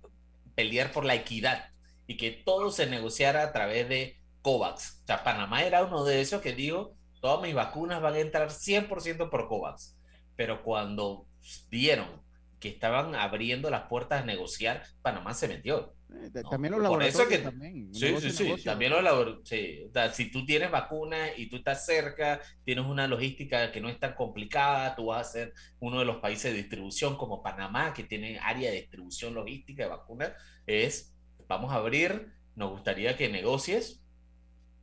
[0.55, 1.69] pelear por la equidad
[2.07, 5.03] y que todo se negociara a través de COVAX.
[5.03, 8.49] O sea, Panamá era uno de esos que dijo, todas mis vacunas van a entrar
[8.49, 9.99] 100% por COVAX.
[10.35, 11.27] Pero cuando
[11.71, 12.27] vieron
[12.61, 15.95] que estaban abriendo las puertas a negociar, Panamá se metió.
[16.11, 17.93] Eh, también los laboratorios que, también.
[17.93, 19.49] Sí, sí, sí, también los laboratorios.
[19.49, 19.85] Sí.
[19.89, 23.89] O sea, si tú tienes vacuna y tú estás cerca, tienes una logística que no
[23.89, 27.93] es tan complicada, tú vas a ser uno de los países de distribución como Panamá,
[27.93, 30.33] que tiene área de distribución logística de vacunas,
[30.67, 31.15] es,
[31.47, 34.03] vamos a abrir, nos gustaría que negocies,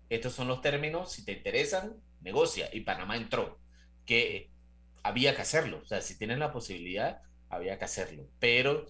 [0.10, 2.70] estos son los términos, si te interesan, negocia.
[2.72, 3.60] Y Panamá entró,
[4.06, 4.53] que
[5.04, 8.88] había que hacerlo, o sea, si tienen la posibilidad, había que hacerlo, pero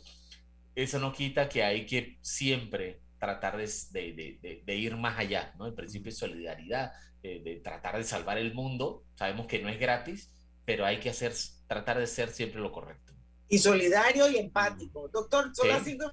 [0.75, 5.53] eso no quita que hay que siempre tratar de, de, de, de ir más allá,
[5.57, 5.65] ¿no?
[5.65, 10.29] El principio de solidaridad, de, tratar de salvar el mundo, sabemos que no es gratis,
[10.65, 11.33] pero hay que hacer,
[11.67, 13.13] tratar de ser siempre lo correcto.
[13.47, 15.07] Y solidario y empático.
[15.09, 16.11] Doctor, son las cinco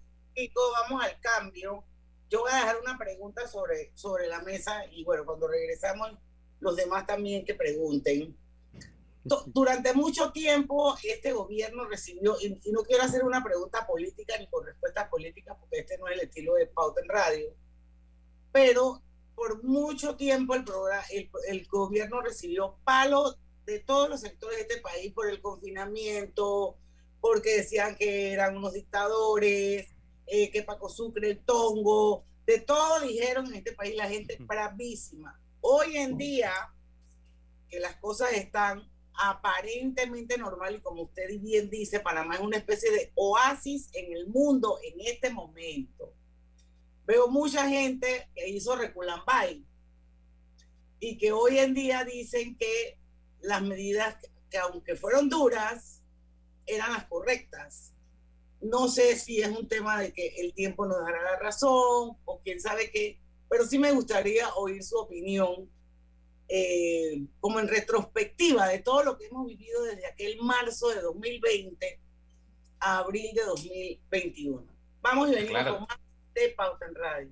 [0.83, 1.85] vamos al cambio.
[2.29, 6.13] Yo voy a dejar una pregunta sobre, sobre la mesa y bueno, cuando regresamos,
[6.61, 8.37] los demás también que pregunten.
[9.23, 14.65] Durante mucho tiempo este gobierno recibió, y, no quiero hacer una pregunta política ni con
[14.65, 17.55] respuestas políticas, porque este no es el estilo de Pauta en Radio,
[18.51, 19.03] pero
[19.35, 21.05] por mucho tiempo el, programa,
[21.49, 26.77] el, gobierno recibió palos de todos los sectores de este país por el confinamiento,
[27.21, 29.89] porque decían que eran unos dictadores,
[30.27, 35.39] eh, que Paco Sucre, el Tongo, de todo dijeron en este país la gente bravísima.
[35.61, 36.53] Hoy en día,
[37.69, 42.91] que las cosas están aparentemente normal y como usted bien dice, Panamá es una especie
[42.91, 46.15] de oasis en el mundo en este momento.
[47.07, 49.65] Veo mucha gente que hizo Reculambay
[51.01, 52.99] y que hoy en día dicen que
[53.41, 54.17] las medidas
[54.51, 56.03] que aunque fueron duras,
[56.67, 57.95] eran las correctas.
[58.61, 62.41] No sé si es un tema de que el tiempo nos dará la razón o
[62.43, 63.19] quién sabe qué,
[63.49, 65.71] pero sí me gustaría oír su opinión
[66.53, 72.01] eh, como en retrospectiva de todo lo que hemos vivido desde aquel marzo de 2020
[72.81, 74.67] a abril de 2021.
[75.01, 76.01] Vamos y venimos con más
[76.35, 77.31] de Pauta en Radio.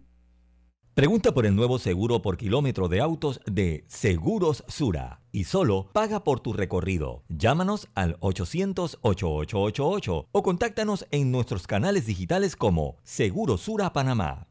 [0.94, 6.24] Pregunta por el nuevo seguro por kilómetro de autos de Seguros Sura y solo paga
[6.24, 7.22] por tu recorrido.
[7.28, 14.47] Llámanos al 800-8888 o contáctanos en nuestros canales digitales como Seguro Sura Panamá.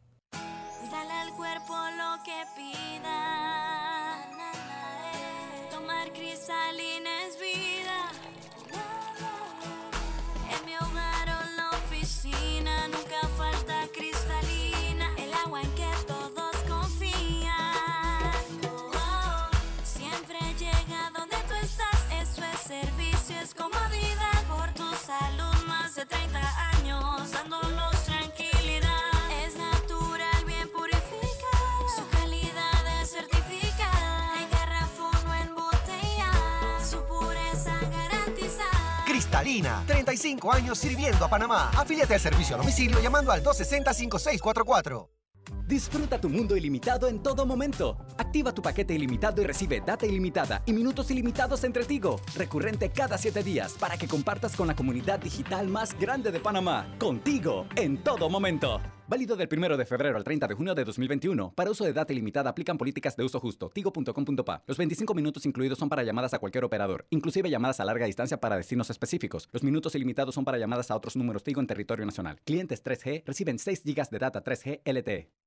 [39.28, 41.70] Cristalina, 35 años sirviendo a Panamá.
[41.76, 45.17] Afíliate al servicio a domicilio llamando al 260-5644.
[45.68, 47.98] Disfruta tu mundo ilimitado en todo momento.
[48.18, 53.18] Activa tu paquete ilimitado y recibe data ilimitada y minutos ilimitados entre Tigo, recurrente cada
[53.18, 56.96] 7 días para que compartas con la comunidad digital más grande de Panamá.
[56.98, 58.80] Contigo, en todo momento.
[59.10, 61.52] Válido del 1 de febrero al 30 de junio de 2021.
[61.54, 63.70] Para uso de data ilimitada aplican políticas de uso justo.
[63.70, 64.64] Tigo.com.pa.
[64.68, 68.40] Los 25 minutos incluidos son para llamadas a cualquier operador, inclusive llamadas a larga distancia
[68.40, 69.50] para destinos específicos.
[69.52, 72.40] Los minutos ilimitados son para llamadas a otros números Tigo en territorio nacional.
[72.46, 75.47] Clientes 3G reciben 6 GB de data 3G LTE.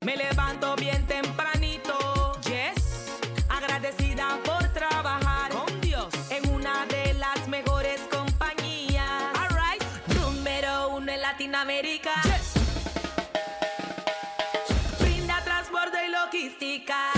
[0.00, 8.00] Me levanto bien tempranito, yes, agradecida por trabajar con Dios en una de las mejores
[8.08, 9.04] compañías.
[9.34, 9.82] Alright,
[10.20, 12.12] número uno en Latinoamérica.
[12.22, 12.52] Yes.
[15.00, 17.17] Brinda transporte y logística.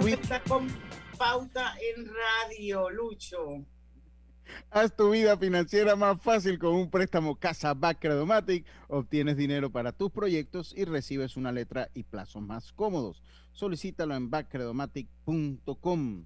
[0.00, 0.68] Vuelta con
[1.18, 3.64] Pauta en Radio, Lucho.
[4.70, 8.64] Haz tu vida financiera más fácil con un préstamo Casa Back Credomatic.
[8.88, 13.22] Obtienes dinero para tus proyectos y recibes una letra y plazos más cómodos.
[13.52, 16.24] Solicítalo en backcredomatic.com.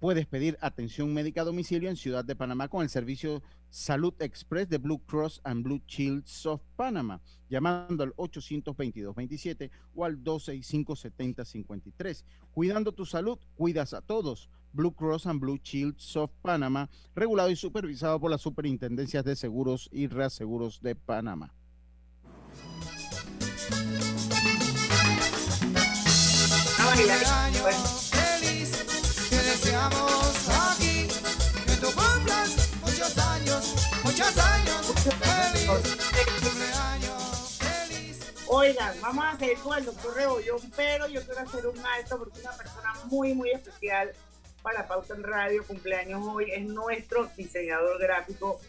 [0.00, 4.66] Puedes pedir atención médica a domicilio en Ciudad de Panamá con el servicio Salud Express
[4.70, 12.24] de Blue Cross and Blue Shields of Panama, llamando al 822-27 o al 265-7053.
[12.50, 14.48] Cuidando tu salud, cuidas a todos.
[14.72, 19.90] Blue Cross and Blue Shields of Panama, regulado y supervisado por las Superintendencias de Seguros
[19.92, 21.52] y Reaseguros de Panamá.
[29.80, 31.08] Te deseamos aquí
[31.66, 34.86] que tú cumplas muchos años, muchos años.
[36.10, 38.18] Feliz feliz.
[38.46, 42.40] Oigan, vamos a seguir con el doctor Rebollón, pero yo quiero hacer un alto porque
[42.40, 44.12] una persona muy, muy especial
[44.62, 48.60] para Pauta en Radio, cumpleaños hoy, es nuestro diseñador gráfico,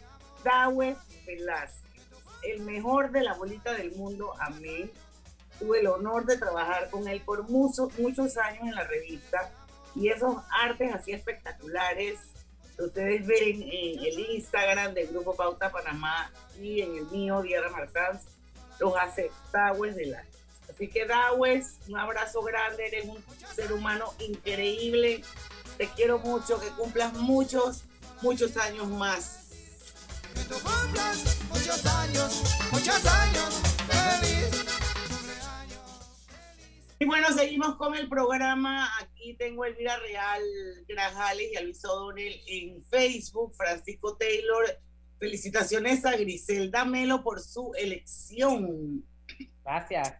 [0.42, 0.96] Dawes
[1.26, 2.02] Velázquez,
[2.42, 4.90] el mejor de la bolita del mundo, amén.
[5.58, 9.52] Tuve el honor de trabajar con él por muchos, muchos años en la revista
[9.94, 12.18] y esos artes así espectaculares
[12.76, 17.68] que ustedes ven en el Instagram del Grupo Pauta Panamá y en el mío, Diana
[17.68, 18.22] Martans,
[18.78, 20.32] los hace Dawes Velázquez.
[20.70, 23.22] Así que Dawes, un abrazo grande, eres un
[23.54, 25.22] ser humano increíble,
[25.76, 27.84] te quiero mucho, que cumplas muchos,
[28.22, 29.50] muchos años más.
[30.34, 33.62] Que tú cumplas muchos años, muchos años.
[33.86, 34.64] Feliz
[36.98, 38.88] Y bueno, seguimos con el programa.
[39.00, 40.42] Aquí tengo a Elvira Real
[40.88, 43.54] Grajales y a Luis O'Donnell en Facebook.
[43.54, 44.64] Francisco Taylor,
[45.18, 49.04] felicitaciones a Griselda Melo por su elección.
[49.64, 50.14] Gracias.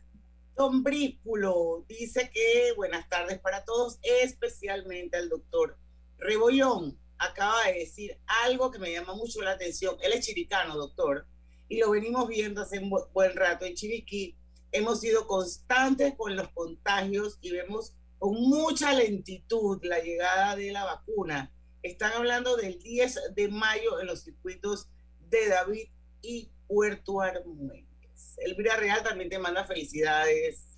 [0.54, 5.78] Don Bríspulo dice que buenas tardes para todos, especialmente al doctor
[6.18, 6.98] Rebollón.
[7.18, 9.96] Acaba de decir algo que me llama mucho la atención.
[10.02, 11.26] Él es chiricano, doctor,
[11.68, 14.36] y lo venimos viendo hace un bu- buen rato en Chiriquí.
[14.72, 20.84] Hemos sido constantes con los contagios y vemos con mucha lentitud la llegada de la
[20.84, 21.52] vacuna.
[21.82, 24.88] Están hablando del 10 de mayo en los circuitos
[25.28, 25.88] de David
[26.22, 28.36] y Puerto Armuelles.
[28.36, 30.68] Elvira Real también te manda felicidades.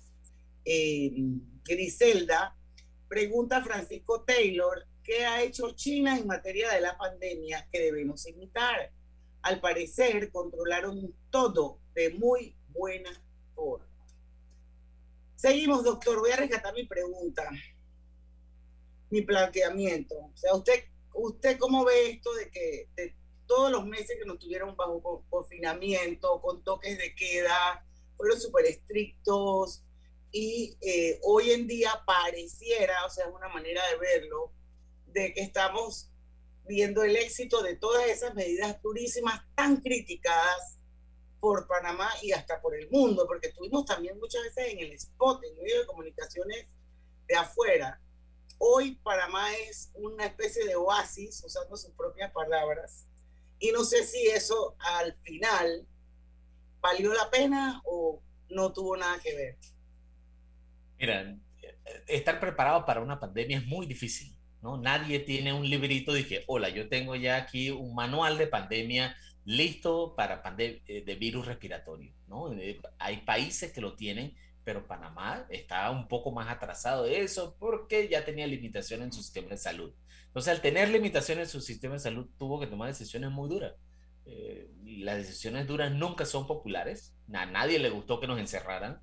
[0.65, 1.11] Eh,
[1.63, 2.57] Griselda
[3.07, 8.25] pregunta a Francisco Taylor qué ha hecho China en materia de la pandemia que debemos
[8.25, 8.91] imitar.
[9.43, 13.11] Al parecer controlaron todo de muy buena
[13.53, 13.94] forma.
[15.45, 16.19] Seguimos, doctor.
[16.19, 17.47] Voy a rescatar mi pregunta,
[19.11, 20.15] mi planteamiento.
[20.15, 22.89] O sea, usted, usted cómo ve esto de que
[23.45, 27.85] todos los meses que nos tuvieron bajo co- confinamiento, con toques de queda,
[28.17, 29.83] fueron súper estrictos
[30.31, 34.51] y eh, hoy en día pareciera, o sea, es una manera de verlo,
[35.05, 36.09] de que estamos
[36.67, 40.79] viendo el éxito de todas esas medidas durísimas tan criticadas
[41.45, 45.43] por Panamá y hasta por el mundo, porque estuvimos también muchas veces en el spot,
[45.43, 46.65] en medio de comunicaciones
[47.27, 48.01] de afuera.
[48.57, 53.05] Hoy Panamá es una especie de oasis, usando sus propias palabras,
[53.59, 55.85] y no sé si eso al final
[56.81, 59.57] valió la pena o no tuvo nada que ver.
[60.97, 61.37] Mira,
[62.07, 64.77] estar preparado para una pandemia es muy difícil, ¿no?
[64.77, 69.15] Nadie tiene un librito de que, hola, yo tengo ya aquí un manual de pandemia
[69.45, 72.51] listo para eh, de virus respiratorio, ¿no?
[72.53, 77.55] Eh, hay países que lo tienen, pero Panamá está un poco más atrasado de eso
[77.59, 79.93] porque ya tenía limitaciones en su sistema de salud.
[80.25, 83.73] Entonces, al tener limitaciones en su sistema de salud, tuvo que tomar decisiones muy duras.
[84.25, 87.15] Eh, las decisiones duras nunca son populares.
[87.31, 88.99] A nadie le gustó que nos encerraran.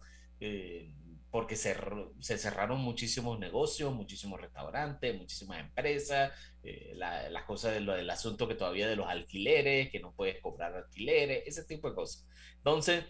[1.32, 1.74] Porque se,
[2.20, 6.30] se, cerraron muchísimos negocios, muchísimos restaurantes, muchísimas empresas,
[6.62, 10.42] eh, las cosas de lo, del asunto que todavía de los alquileres, que no puedes
[10.42, 12.28] cobrar alquileres, ese tipo de cosas.
[12.58, 13.06] Entonces,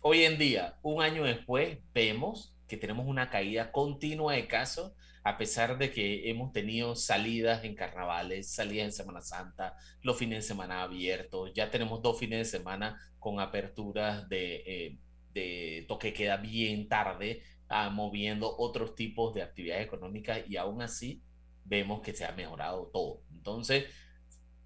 [0.00, 4.92] hoy en día, un año después, vemos que tenemos una caída continua de casos,
[5.24, 10.44] a pesar de que hemos tenido salidas en carnavales, salidas en Semana Santa, los fines
[10.44, 14.62] de semana abiertos, ya tenemos dos fines de semana con aperturas de...
[14.64, 14.98] Eh,
[15.32, 21.22] de toque queda bien tarde, ah, moviendo otros tipos de actividades económicas y aún así
[21.64, 23.22] vemos que se ha mejorado todo.
[23.32, 23.86] Entonces,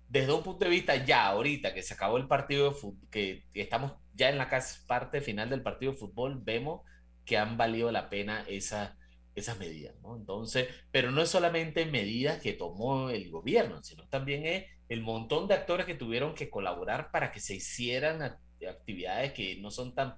[0.09, 3.45] desde un punto de vista ya ahorita que se acabó el partido de fútbol, que
[3.55, 4.51] estamos ya en la
[4.87, 6.83] parte final del partido de fútbol, vemos
[7.25, 8.97] que han valido la pena esa,
[9.35, 10.17] esas medidas, ¿no?
[10.17, 15.49] Entonces, pero no es solamente medidas que tomó el gobierno, sino también es el montón
[15.49, 20.15] de actores que tuvieron que colaborar para que se hicieran actividades que no son tan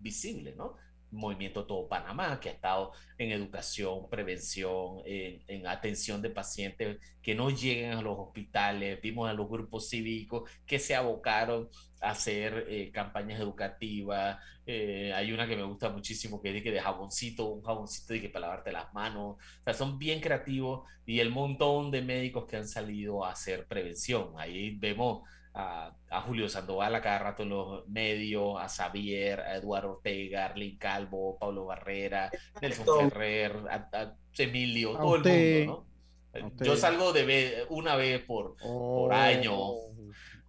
[0.00, 0.76] visible, ¿no?
[1.10, 7.50] Movimiento Todo Panamá, que ha estado en educación, prevención, en, atención de pacientes que no
[7.50, 9.00] lleguen a los hospitales.
[9.00, 11.68] Vimos a los grupos cívicos que se abocaron
[12.00, 14.38] a hacer eh, campañas educativas.
[14.66, 18.20] Eh, hay una que me gusta muchísimo que dice que de jaboncito, un jaboncito de
[18.20, 19.36] que para lavarte las manos.
[19.36, 23.66] O sea, son bien creativos y el montón de médicos que han salido a hacer
[23.66, 24.32] prevención.
[24.36, 25.22] Ahí vemos
[25.56, 30.78] a, Julio Sandoval a cada rato en los medios, a Xavier, a Eduardo Ortega, Arlene
[30.78, 32.30] Calvo, Pablo Barrera,
[32.60, 35.86] Nelson Ferrer, a, Emilio, todo el mundo,
[36.36, 36.64] ¿no?
[36.64, 39.56] Yo salgo de vez, una vez por, por año.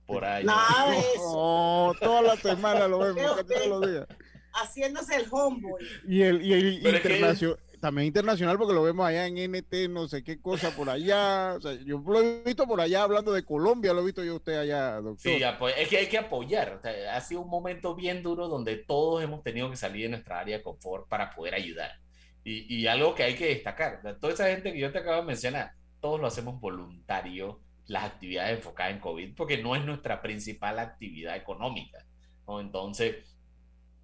[0.06, 0.46] Por año.
[0.46, 1.96] Nada eso.
[2.00, 4.08] toda la semana lo vemos, todos los días.
[4.52, 5.82] Haciéndose el homeboy.
[6.08, 10.24] Y el, y el internacional también internacional porque lo vemos allá en NT, no sé
[10.24, 11.56] qué cosa por allá.
[11.58, 14.36] O sea, yo lo he visto por allá hablando de Colombia, lo he visto yo
[14.36, 15.32] usted allá, doctor.
[15.32, 15.42] Sí,
[15.78, 16.82] es que hay que apoyar.
[17.12, 20.58] ha sido un momento bien duro donde todos hemos tenido que salir de nuestra área
[20.58, 21.92] de confort para poder ayudar.
[22.44, 25.28] Y, y algo que hay que destacar, toda esa gente que yo te acabo de
[25.28, 30.80] mencionar, todos lo hacemos voluntario, las actividades enfocadas en COVID, porque no es nuestra principal
[30.80, 32.06] actividad económica.
[32.48, 32.62] ¿no?
[32.62, 33.16] Entonces,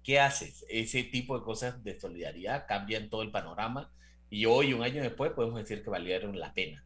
[0.04, 0.64] ¿Qué haces?
[0.68, 3.90] Ese tipo de cosas de solidaridad cambian todo el panorama
[4.30, 6.84] y hoy, un año después, podemos decir que valieron la pena.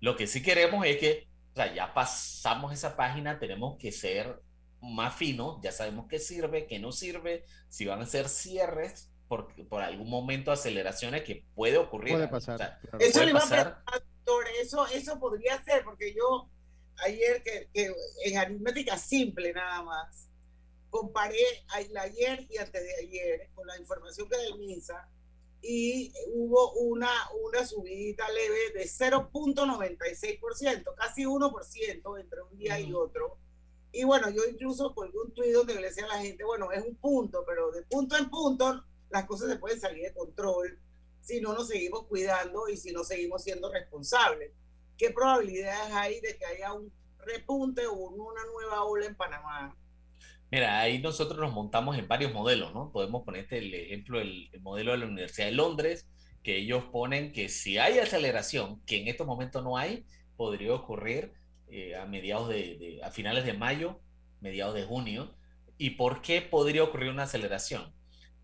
[0.00, 4.40] Lo que sí queremos es que, o sea, ya pasamos esa página, tenemos que ser
[4.80, 9.54] más finos, ya sabemos qué sirve, qué no sirve, si van a ser cierres, por,
[9.68, 12.14] por algún momento aceleraciones que puede ocurrir.
[12.14, 12.80] Puede pasar.
[12.98, 13.22] Eso,
[14.60, 16.48] eso, eso podría ser, porque yo
[17.04, 17.92] ayer, que, que
[18.24, 20.29] en aritmética simple nada más,
[20.90, 25.08] comparé ayer y antes de ayer con la información que del MINSA
[25.62, 27.10] y hubo una,
[27.44, 33.38] una subidita leve de 0.96%, casi 1% entre un día y otro.
[33.92, 36.82] Y bueno, yo incluso colgué un tuit donde le decía a la gente, bueno, es
[36.82, 40.78] un punto, pero de punto en punto las cosas se pueden salir de control
[41.20, 44.52] si no nos seguimos cuidando y si no seguimos siendo responsables.
[44.96, 49.76] ¿Qué probabilidades hay de que haya un repunte o una nueva ola en Panamá?
[50.50, 52.90] Mira, ahí nosotros nos montamos en varios modelos, ¿no?
[52.90, 56.08] Podemos ponerte el ejemplo, el, modelo de la Universidad de Londres,
[56.42, 60.04] que ellos ponen que si hay aceleración, que en estos momentos no hay,
[60.36, 61.34] podría ocurrir
[61.68, 64.00] eh, a mediados de, a finales de mayo,
[64.40, 65.36] mediados de junio.
[65.78, 67.94] ¿Y por qué podría ocurrir una aceleración?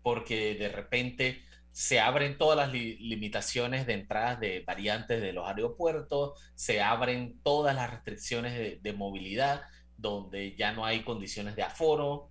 [0.01, 1.41] Porque de repente
[1.73, 7.75] se abren todas las limitaciones de entradas de variantes de los aeropuertos, se abren todas
[7.75, 9.61] las restricciones de movilidad,
[9.97, 12.29] donde ya no hay condiciones de aforo.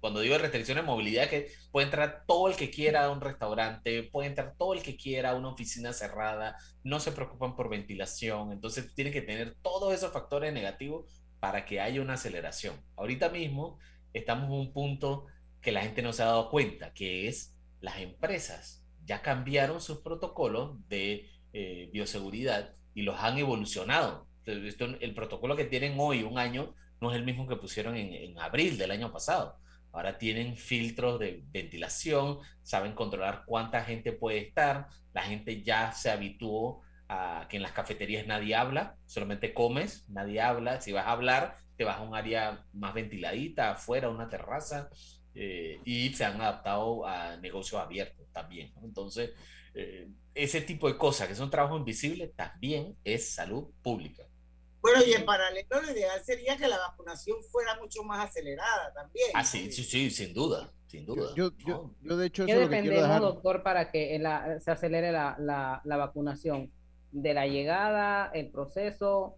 [0.00, 4.04] cuando digo restricciones de movilidad, que puede entrar todo el que quiera a un restaurante,
[4.04, 8.52] puede entrar todo el que quiera a una oficina cerrada, no se preocupan por ventilación,
[8.52, 11.06] entonces tienen que tener todos esos factores negativos
[11.40, 12.76] para que haya una aceleración.
[12.96, 13.78] Ahorita mismo
[14.12, 15.26] estamos en un punto
[15.60, 19.98] que la gente no se ha dado cuenta, que es las empresas ya cambiaron sus
[19.98, 24.28] protocolos de eh, bioseguridad y los han evolucionado.
[24.44, 28.78] el protocolo que tienen hoy, un año, no es el mismo que pusieron en, abril
[28.78, 29.58] del año pasado.
[29.92, 36.10] Ahora tienen filtros de ventilación, saben controlar cuánta gente puede estar, la gente ya se
[36.10, 41.12] habituó a que en las cafeterías nadie habla, solamente comes, nadie habla, si vas a
[41.12, 44.90] hablar, te vas a un área más ventiladita, afuera, una terraza,
[45.34, 48.72] eh, y se han adaptado a negocios abiertos también.
[48.82, 49.30] Entonces,
[49.74, 54.24] eh, ese tipo de cosas que son trabajos invisibles también es salud pública.
[54.80, 59.30] Bueno, y en paralelo lo ideal sería que la vacunación fuera mucho más acelerada también.
[59.34, 61.32] Ah, sí, sí, sí, sin duda, sin duda.
[61.36, 63.20] Yo, yo, yo de hecho, ¿Qué eso es lo que quiero dependemos, dejar.
[63.22, 66.72] doctor, para que la- se acelere la, la, la vacunación?
[67.10, 69.36] De la llegada, el proceso.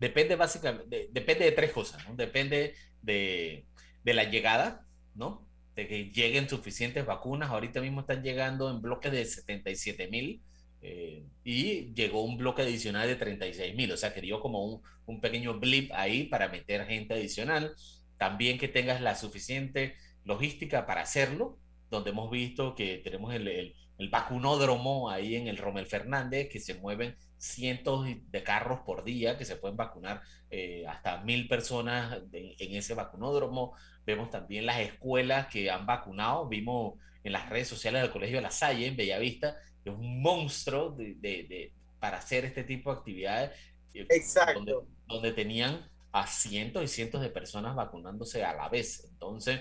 [0.00, 2.14] Depende básicamente, de- depende de tres cosas, ¿no?
[2.14, 3.66] Depende de,
[4.04, 4.84] de la llegada,
[5.14, 5.46] ¿no?
[5.74, 7.50] De que lleguen suficientes vacunas.
[7.50, 10.42] Ahorita mismo están llegando en bloques de 77 mil
[10.82, 14.82] eh, y llegó un bloque adicional de 36 mil, o sea que dio como un,
[15.06, 17.74] un pequeño blip ahí para meter gente adicional.
[18.16, 21.58] También que tengas la suficiente logística para hacerlo,
[21.90, 26.60] donde hemos visto que tenemos el, el- el vacunódromo ahí en el Romel Fernández, que
[26.60, 32.30] se mueven cientos de carros por día, que se pueden vacunar eh, hasta mil personas
[32.30, 33.74] de- en ese vacunódromo.
[34.06, 36.48] Vemos también las escuelas que han vacunado.
[36.48, 40.90] Vimos en las redes sociales del Colegio de La Salle, en Bellavista, es un monstruo
[40.90, 43.50] de, de- de- para hacer este tipo de actividades.
[43.94, 44.54] eh, Exacto.
[44.60, 44.74] Donde,
[45.06, 49.04] donde tenían a cientos y cientos de personas vacunándose a la vez.
[49.10, 49.60] Entonces,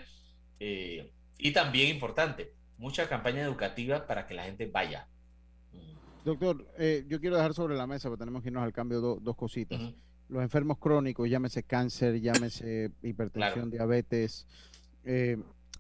[0.60, 5.08] eh, y también importante, mucha campaña educativa para que la gente vaya.
[6.24, 9.20] Doctor, eh, yo quiero dejar sobre la mesa, porque tenemos que irnos al cambio do-
[9.22, 9.80] dos cositas.
[10.30, 14.46] Los enfermos crónicos, llámese cáncer, llámese hipertensión, diabetes,
[15.06, 15.38] eh,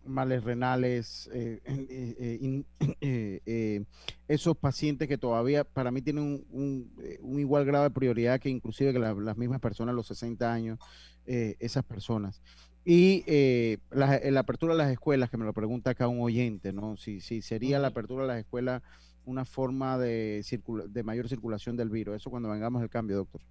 [0.08, 2.64] males renales, eh, eh,
[3.01, 3.86] eh, eh,
[4.28, 8.49] esos pacientes que todavía para mí tienen un, un, un igual grado de prioridad que
[8.49, 10.80] inclusive que la- las mismas personas a los 60 años,
[11.26, 12.41] esas personas.
[12.86, 16.72] Y eh, la, la apertura de las escuelas, que me lo pregunta acá un oyente,
[16.72, 16.95] ¿no?
[16.97, 18.82] Si, si sería la apertura de las escuelas
[19.26, 22.16] una forma de, circula- de mayor circulación del virus.
[22.16, 23.41] Eso cuando vengamos al cambio, doctor.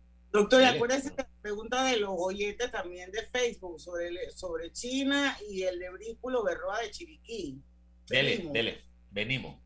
[0.42, 5.36] Doctor, acuérdese de la pregunta de los oyentes también de Facebook sobre, el- sobre China
[5.48, 7.60] y el de Brículo Berroa de Chiriquí.
[8.08, 8.52] Dele, Venimos.
[8.52, 9.60] dele, venimos.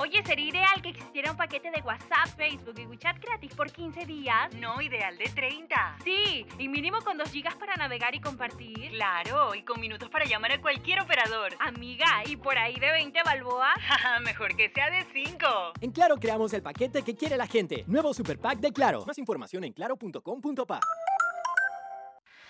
[0.00, 4.06] Oye, sería ideal que existiera un paquete de WhatsApp, Facebook y WeChat gratis por 15
[4.06, 4.54] días.
[4.54, 5.96] No, ideal de 30.
[6.04, 8.90] Sí, y mínimo con 2 gigas para navegar y compartir.
[8.90, 11.52] Claro, y con minutos para llamar a cualquier operador.
[11.58, 13.76] Amiga, ¿y por ahí de 20 balboas?
[14.22, 15.46] Mejor que sea de 5.
[15.80, 17.82] En Claro creamos el paquete que quiere la gente.
[17.88, 19.04] Nuevo Super Pack de Claro.
[19.04, 20.78] Más información en claro.com.pa.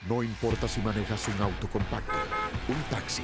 [0.06, 2.12] No importa si manejas un auto compacto,
[2.68, 3.22] un taxi,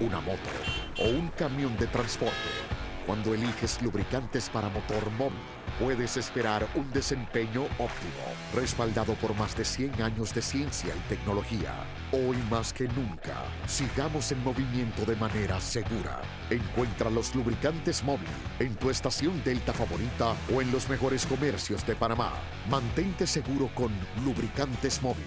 [0.00, 0.50] una moto
[0.98, 2.85] o un camión de transporte.
[3.06, 5.38] Cuando eliges lubricantes para motor móvil,
[5.78, 11.72] puedes esperar un desempeño óptimo, respaldado por más de 100 años de ciencia y tecnología.
[12.10, 16.20] Hoy más que nunca, sigamos en movimiento de manera segura.
[16.50, 18.26] Encuentra los lubricantes móvil
[18.58, 22.32] en tu estación Delta favorita o en los mejores comercios de Panamá.
[22.68, 23.92] Mantente seguro con
[24.24, 25.24] lubricantes móvil.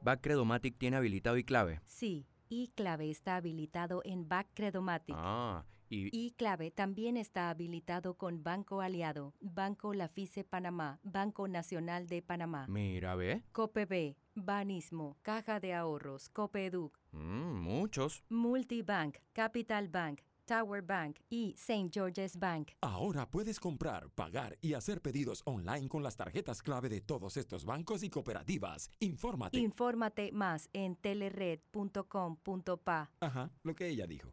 [0.00, 1.80] Backcredomatic tiene habilitado y clave.
[1.84, 5.16] Sí, iClave está habilitado en Backcredomatic.
[5.18, 12.22] Ah, y iClave también está habilitado con Banco Aliado, Banco Lafice Panamá, Banco Nacional de
[12.22, 13.42] Panamá, mira, ve.
[13.52, 18.22] COPB, Banismo, Caja de Ahorros, Copeduc, Mm, muchos.
[18.28, 21.90] Multibank, Capital Bank, Tower Bank y St.
[21.92, 22.70] George's Bank.
[22.80, 27.64] Ahora puedes comprar, pagar y hacer pedidos online con las tarjetas clave de todos estos
[27.64, 28.90] bancos y cooperativas.
[29.00, 29.58] Infórmate.
[29.58, 33.10] Infórmate más en telered.com.pa.
[33.20, 34.32] Ajá, lo que ella dijo.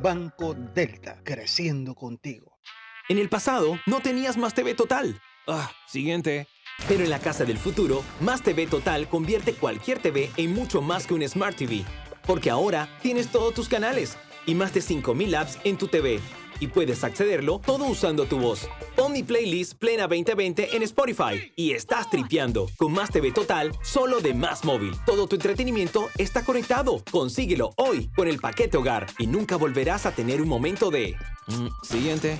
[0.00, 2.58] Banco Delta, creciendo contigo.
[3.08, 5.20] En el pasado, no tenías Más TV Total.
[5.46, 6.46] Ah, siguiente.
[6.88, 11.06] Pero en la casa del futuro, Más TV Total convierte cualquier TV en mucho más
[11.06, 11.84] que un Smart TV.
[12.26, 14.16] Porque ahora tienes todos tus canales
[14.46, 16.20] y más de 5000 apps en tu TV.
[16.60, 18.68] Y puedes accederlo todo usando tu voz.
[19.14, 24.34] Mi playlist Plena 2020 en Spotify y estás tripeando con Más TV Total solo de
[24.34, 24.92] Más Móvil.
[25.06, 27.00] Todo tu entretenimiento está conectado.
[27.12, 31.14] Consíguelo hoy con el paquete hogar y nunca volverás a tener un momento de...
[31.46, 32.38] Mm, siguiente.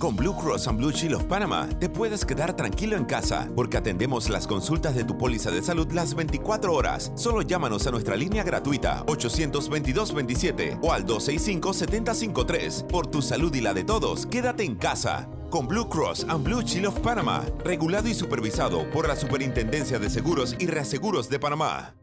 [0.00, 3.76] Con Blue Cross and Blue Shield of Panama te puedes quedar tranquilo en casa porque
[3.76, 7.12] atendemos las consultas de tu póliza de salud las 24 horas.
[7.16, 12.86] Solo llámanos a nuestra línea gratuita 822-27 o al 265-753.
[12.86, 15.28] Por tu salud y la de todos, quédate en casa.
[15.50, 20.08] Con Blue Cross and Blue Shield of Panama, regulado y supervisado por la Superintendencia de
[20.08, 21.94] Seguros y Reaseguros de Panamá.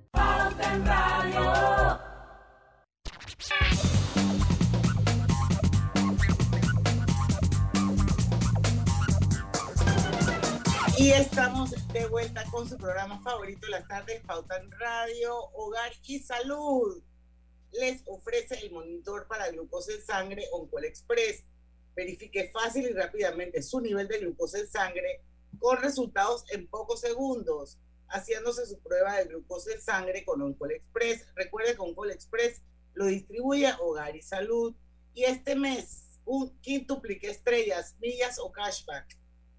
[10.99, 16.17] Y estamos de vuelta con su programa favorito las tardes, Pauta en Radio, Hogar y
[16.17, 17.03] Salud.
[17.71, 21.43] Les ofrece el monitor para glucosa en sangre Oncol Express.
[21.95, 25.21] Verifique fácil y rápidamente su nivel de glucosa en sangre
[25.59, 27.77] con resultados en pocos segundos,
[28.07, 31.27] haciéndose su prueba de glucosa en sangre con Oncol Express.
[31.35, 32.63] Recuerde que Oncol Express
[32.95, 34.75] lo distribuye Hogar y Salud.
[35.13, 39.15] Y este mes, un quintuplique estrellas, millas o cashback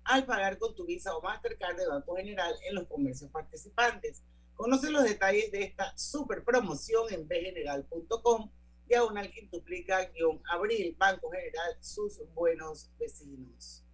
[0.09, 4.23] al pagar con tu Visa o Mastercard de Banco General en los comercios participantes.
[4.55, 8.51] Conoce los detalles de esta super promoción en bgeneral.com,
[8.87, 13.85] diagonal quintuplica guion abril, Banco General, sus buenos vecinos.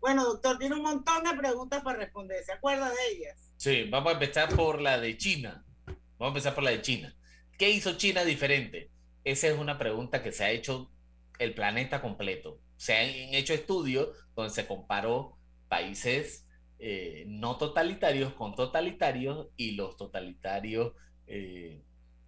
[0.00, 2.42] Bueno, doctor, tiene un montón de preguntas para responder.
[2.44, 3.52] ¿Se acuerda de ellas?
[3.58, 5.66] Sí, vamos a empezar por la de China.
[5.86, 7.14] Vamos a empezar por la de China.
[7.58, 8.90] ¿Qué hizo China diferente?
[9.22, 10.90] Esa es una pregunta que se ha hecho
[11.38, 12.58] el planeta completo.
[12.76, 15.37] Se han hecho estudios donde se comparó
[15.68, 16.48] países
[16.80, 20.92] eh, no totalitarios con totalitarios y los totalitarios
[21.26, 21.82] eh,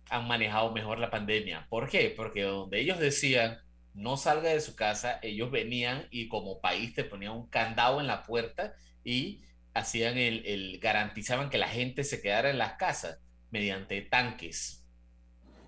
[0.09, 1.66] han manejado mejor la pandemia.
[1.68, 2.12] ¿Por qué?
[2.16, 3.59] Porque donde ellos decían
[3.95, 8.07] no salga de su casa, ellos venían y como país te ponían un candado en
[8.07, 8.74] la puerta
[9.05, 9.43] y
[9.74, 13.20] hacían el, el garantizaban que la gente se quedara en las casas
[13.51, 14.84] mediante tanques.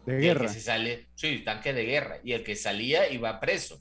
[0.07, 0.49] De guerra.
[0.49, 2.19] se sale, sí, tanques de guerra.
[2.25, 3.81] Y el que salía iba preso.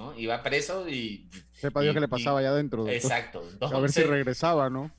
[0.00, 0.18] ¿No?
[0.18, 1.28] Iba preso y...
[1.52, 2.88] Sepa Dios que le pasaba allá adentro.
[2.88, 3.46] Exacto.
[3.60, 4.90] a ver si regresaba, ¿no?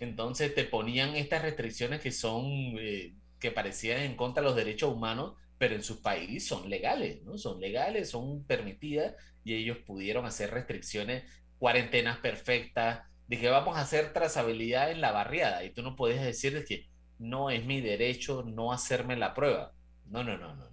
[0.00, 2.44] Entonces te ponían estas restricciones que son,
[2.78, 7.22] eh, que parecían en contra de los derechos humanos, pero en su país son legales,
[7.22, 7.38] ¿no?
[7.38, 11.22] Son legales, son permitidas y ellos pudieron hacer restricciones,
[11.58, 16.64] cuarentenas perfectas, que vamos a hacer trazabilidad en la barriada y tú no puedes decir
[16.66, 16.88] que
[17.18, 19.72] no es mi derecho no hacerme la prueba.
[20.06, 20.68] No, no, no, no.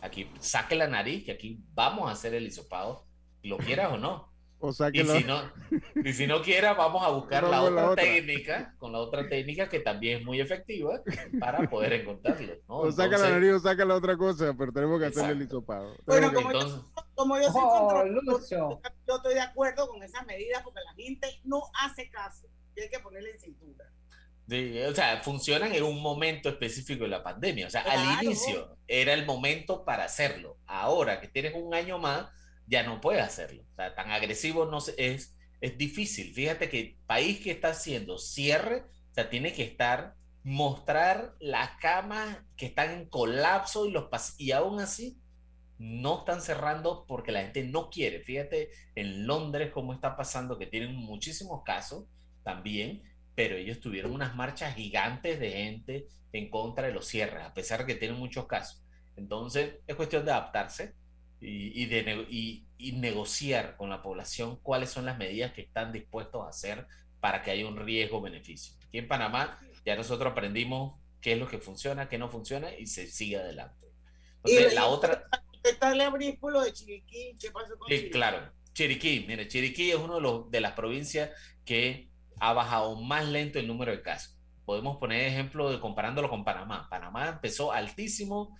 [0.00, 3.06] Aquí saque la nariz, que aquí vamos a hacer el hisopado,
[3.42, 4.32] lo quieras o no.
[4.64, 5.52] O sea que y, si no,
[6.04, 9.80] y si no quiera, vamos a buscar la otra, técnica, con la otra técnica que
[9.80, 11.02] también es muy efectiva
[11.40, 12.54] para poder encontrarlo.
[12.68, 12.76] ¿no?
[12.78, 15.96] O saca la nariz o saca la otra cosa, pero tenemos que hacer el hisopado.
[16.06, 16.84] Bueno, como, yo,
[17.14, 21.40] como yo soy oh, yo, yo estoy de acuerdo con esas medidas porque la gente
[21.42, 22.46] no hace caso.
[22.76, 23.92] Y hay que ponerle en cintura
[24.88, 27.66] o sea, funcionan en un momento específico de la pandemia.
[27.66, 30.58] O sea, al inicio era el momento para hacerlo.
[30.66, 32.28] Ahora que tienes un año más,
[32.66, 33.62] ya no puedes hacerlo.
[33.72, 36.32] O sea, tan agresivo no es, es difícil.
[36.34, 42.38] Fíjate que país que está haciendo cierre, o sea, tiene que estar, mostrar las camas
[42.56, 44.08] que están en colapso y los
[44.38, 45.18] y aún así
[45.78, 48.20] no están cerrando porque la gente no quiere.
[48.20, 52.06] Fíjate en Londres cómo está pasando, que tienen muchísimos casos
[52.42, 53.02] también
[53.34, 57.80] pero ellos tuvieron unas marchas gigantes de gente en contra de los cierres, a pesar
[57.80, 58.82] de que tienen muchos casos.
[59.16, 60.94] Entonces, es cuestión de adaptarse
[61.42, 66.48] y, de y, negociar con la población cuáles son las medidas que están dispuestos a
[66.48, 66.86] hacer
[67.20, 68.74] para que haya un riesgo-beneficio.
[68.86, 72.86] Aquí en Panamá ya nosotros aprendimos qué es lo que funciona, qué no funciona y
[72.86, 73.88] se sigue adelante.
[74.44, 75.24] Entonces, la otra...
[75.80, 80.16] abrir por lo de Chiriquí, ¿qué pasó con sí, Claro, Chiriquí, mire, Chiriquí es uno
[80.16, 81.30] de, los, de las provincias
[81.64, 84.38] que ha bajado más lento el número de casos.
[84.64, 86.88] Podemos poner ejemplo de comparándolo con Panamá.
[86.88, 88.56] Panamá empezó altísimo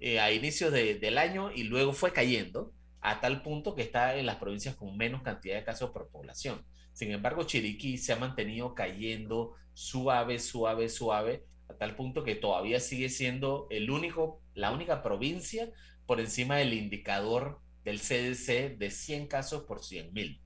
[0.00, 4.26] eh, a inicios del año y luego fue cayendo a tal punto que está en
[4.26, 6.64] las provincias con menos cantidad de casos por población.
[6.92, 12.80] Sin embargo, Chiriquí se ha mantenido cayendo suave, suave, suave, a tal punto que todavía
[12.80, 15.70] sigue siendo el único, la única provincia
[16.06, 20.40] por encima del indicador del CDC de 100 casos por 100 mil.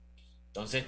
[0.47, 0.85] Entonces,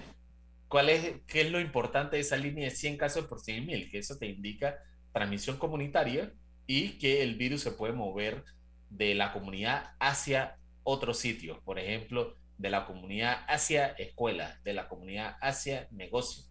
[0.73, 3.91] ¿Cuál es, ¿Qué es lo importante de esa línea de 100 casos por 100 mil?
[3.91, 4.79] Que eso te indica
[5.13, 6.33] transmisión comunitaria
[6.75, 8.45] y que el virus se puede mover
[8.89, 14.89] de la comunidad hacia otros sitios, por ejemplo, de la comunidad hacia escuelas, de la
[14.89, 16.51] comunidad hacia negocios.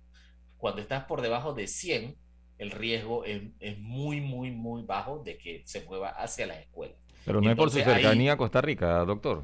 [0.58, 2.16] Cuando estás por debajo de 100,
[2.60, 6.98] el riesgo es, es muy, muy, muy bajo de que se mueva hacia las escuelas.
[7.26, 9.44] Pero no es por su cercanía a Costa Rica, doctor.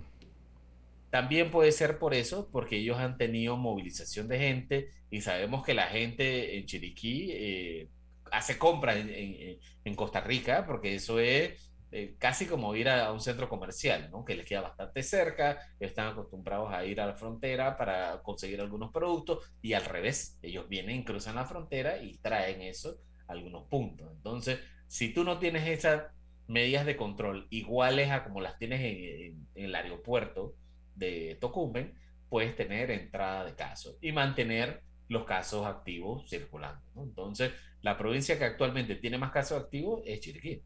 [1.09, 5.73] También puede ser por eso, porque ellos han tenido movilización de gente y sabemos que
[5.73, 7.87] la gente en Chiriquí eh,
[8.31, 13.47] hace compras en, Costa Rica, porque eso es eh, casi como ir a, un centro
[13.47, 14.25] comercial, ¿no?
[14.25, 18.91] que les queda bastante cerca, están acostumbrados a ir a la frontera para conseguir algunos
[18.91, 24.11] productos y al revés, ellos vienen, cruzan la frontera y traen eso a algunos puntos.
[24.11, 26.03] Entonces, si tú no tienes esas
[26.47, 30.55] medidas de control iguales a como las tienes en, el aeropuerto
[30.95, 31.93] de Tocumen,
[32.29, 36.81] puedes tener entrada de casos y mantener los casos activos circulando.
[36.97, 37.51] Entonces,
[37.81, 40.61] la provincia que actualmente tiene más casos activos es Chiriquí.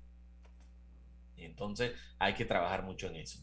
[1.38, 3.40] Entonces, hay que trabajar mucho en eso.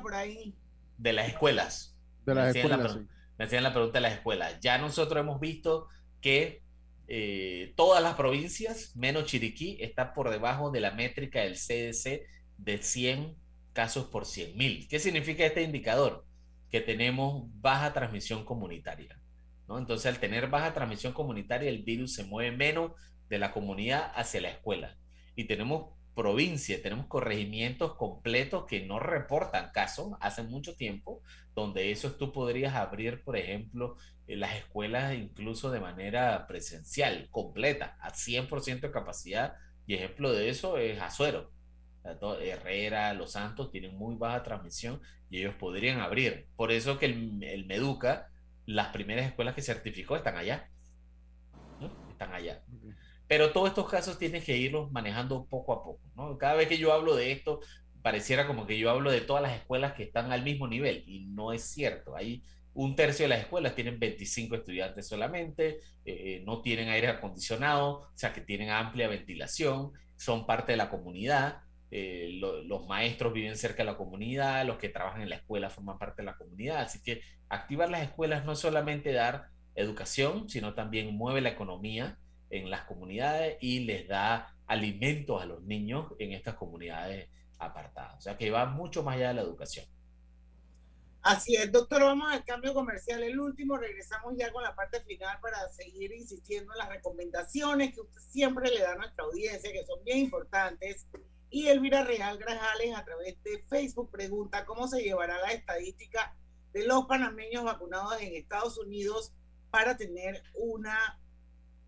[0.00, 0.54] por ahí.
[0.96, 1.96] De las escuelas.
[2.24, 2.98] De las escuelas.
[3.36, 4.58] me hacían la pregunta de las escuelas.
[4.60, 5.88] Ya nosotros hemos visto
[6.20, 6.62] que
[7.08, 12.22] eh, todas las provincias, menos Chiriquí, está por debajo de la métrica del CDC
[12.58, 13.36] de 100
[13.72, 14.88] casos por 100 mil.
[14.88, 16.24] ¿Qué significa este indicador?
[16.70, 19.18] Que tenemos baja transmisión comunitaria.
[19.72, 19.78] ¿No?
[19.78, 22.92] Entonces, al tener baja transmisión comunitaria, el virus se mueve menos
[23.28, 24.96] de la comunidad hacia la escuela.
[25.34, 31.22] Y tenemos provincias, tenemos corregimientos completos que no reportan casos hace mucho tiempo,
[31.54, 33.96] donde eso tú podrías abrir, por ejemplo,
[34.26, 39.54] eh, las escuelas incluso de manera presencial, completa, a 100% de capacidad.
[39.86, 41.50] Y ejemplo de eso es Azuero.
[42.04, 45.00] Herrera, Los Santos tienen muy baja transmisión
[45.30, 46.48] y ellos podrían abrir.
[46.56, 48.31] Por eso que el, Meduca,
[48.66, 50.68] las primeras escuelas que certificó están allá.
[52.10, 52.62] Están allá.
[53.26, 56.00] Pero todos estos casos tienes que irlos manejando poco a poco.
[56.14, 56.36] ¿no?
[56.38, 57.60] Cada vez que yo hablo de esto,
[58.02, 61.26] pareciera como que yo hablo de todas las escuelas que están al mismo nivel y
[61.26, 62.16] no es cierto.
[62.16, 62.42] Hay
[62.74, 68.12] un tercio de las escuelas tienen 25 estudiantes solamente, eh, no tienen aire acondicionado, o
[68.14, 71.58] sea que tienen amplia ventilación, son parte de la comunidad,
[71.94, 75.98] eh, los maestros viven cerca de la comunidad, los que trabajan en la escuela forman
[75.98, 77.20] parte de la comunidad, así que
[77.50, 82.18] activar las escuelas no es solamente dar educación, sino también mueve la economía
[82.48, 87.28] en las comunidades y les da alimentos a los niños en estas comunidades
[87.58, 89.84] apartadas, o sea que va mucho más allá de la educación.
[91.20, 95.38] Así es, doctor, vamos al cambio comercial, el último, regresamos ya con la parte final
[95.42, 99.84] para seguir insistiendo en las recomendaciones que usted siempre le da a nuestra audiencia, que
[99.84, 101.06] son bien importantes.
[101.52, 106.34] Y Elvira Real Grajales a través de Facebook pregunta cómo se llevará la estadística
[106.72, 109.32] de los panameños vacunados en Estados Unidos
[109.70, 111.20] para tener una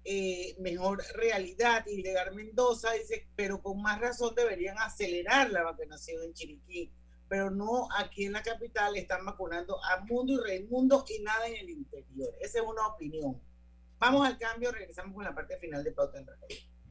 [0.05, 1.87] eh, mejor realidad.
[1.87, 6.93] Y Legar Mendoza dice, pero con más razón deberían acelerar la vacunación en Chiriquí
[7.27, 11.57] pero no aquí en la capital están vacunando a mundo y reimundo y nada en
[11.57, 12.33] el interior.
[12.41, 13.41] Esa es una opinión.
[13.99, 16.74] Vamos al cambio, regresamos con la parte final de Pauta en Radio.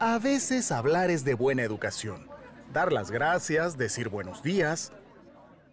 [0.00, 2.28] A veces hablar es de buena educación.
[2.72, 4.92] Dar las gracias, decir buenos días.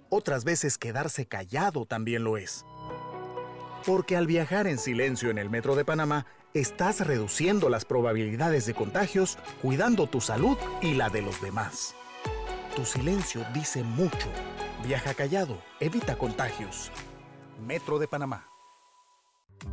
[0.09, 2.63] Otras veces quedarse callado también lo es.
[3.83, 8.75] Porque al viajar en silencio en el metro de Panamá, estás reduciendo las probabilidades de
[8.75, 11.95] contagios, cuidando tu salud y la de los demás.
[12.75, 14.27] Tu silencio dice mucho.
[14.83, 16.91] Viaja callado, evita contagios.
[17.65, 18.50] Metro de Panamá.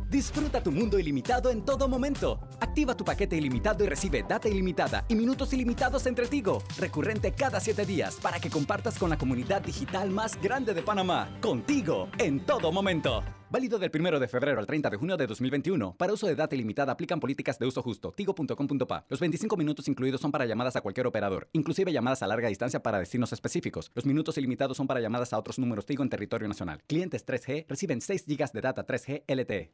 [0.09, 2.39] Disfruta tu mundo ilimitado en todo momento.
[2.59, 7.59] Activa tu paquete ilimitado y recibe data ilimitada y minutos ilimitados entre Tigo, recurrente cada
[7.59, 11.37] 7 días para que compartas con la comunidad digital más grande de Panamá.
[11.41, 13.23] Contigo, en todo momento.
[13.51, 15.95] Válido del 1 de febrero al 30 de junio de 2021.
[15.97, 18.11] Para uso de data ilimitada aplican políticas de uso justo.
[18.11, 19.05] Tigo.com.pa.
[19.09, 22.83] Los 25 minutos incluidos son para llamadas a cualquier operador, inclusive llamadas a larga distancia
[22.83, 23.91] para destinos específicos.
[23.95, 26.83] Los minutos ilimitados son para llamadas a otros números Tigo en territorio nacional.
[26.85, 29.73] Clientes 3G reciben 6 GB de data 3G LTE.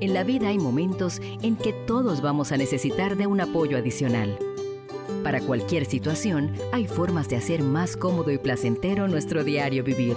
[0.00, 4.38] En la vida hay momentos en que todos vamos a necesitar de un apoyo adicional.
[5.22, 10.16] Para cualquier situación, hay formas de hacer más cómodo y placentero nuestro diario vivir.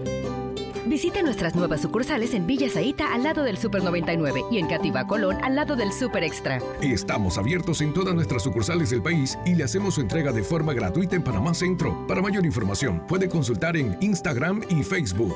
[0.85, 5.05] Visite nuestras nuevas sucursales en Villa Zaita al lado del Super 99 y en Cativa
[5.05, 6.59] Colón al lado del Super Extra.
[6.81, 10.73] Estamos abiertos en todas nuestras sucursales del país y le hacemos su entrega de forma
[10.73, 12.07] gratuita en Panamá Centro.
[12.07, 15.35] Para mayor información, puede consultar en Instagram y Facebook.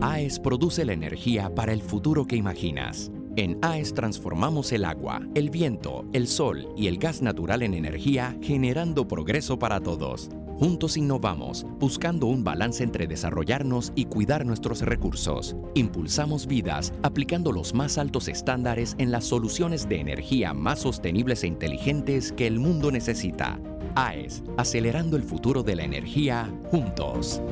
[0.00, 3.10] AES produce la energía para el futuro que imaginas.
[3.34, 8.36] En AES transformamos el agua, el viento, el sol y el gas natural en energía,
[8.40, 10.30] generando progreso para todos.
[10.58, 15.54] Juntos innovamos, buscando un balance entre desarrollarnos y cuidar nuestros recursos.
[15.74, 21.48] Impulsamos vidas, aplicando los más altos estándares en las soluciones de energía más sostenibles e
[21.48, 23.60] inteligentes que el mundo necesita.
[23.96, 27.42] AES, acelerando el futuro de la energía juntos.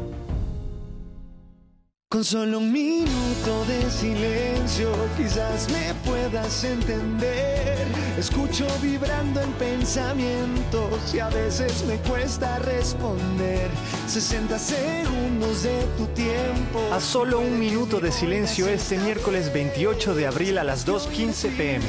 [2.14, 7.76] Con solo un minuto de silencio quizás me puedas entender.
[8.16, 13.68] Escucho vibrando en pensamientos y a veces me cuesta responder.
[14.06, 16.88] 60 segundos de tu tiempo.
[16.92, 21.84] A solo un minuto de silencio este miércoles 28 de abril a las 2.15 pm.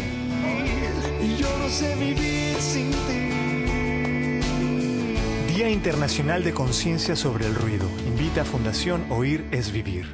[1.23, 3.14] Y yo no sé vivir sin ti.
[5.55, 7.87] Día Internacional de Conciencia sobre el Ruido.
[8.05, 10.05] Invita a Fundación Oír es Vivir.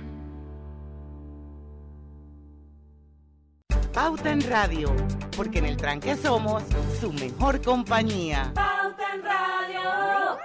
[3.92, 4.96] Pauta en Radio,
[5.36, 6.62] porque en el tranque somos
[7.00, 8.52] su mejor compañía.
[8.54, 10.38] Pauta en Radio.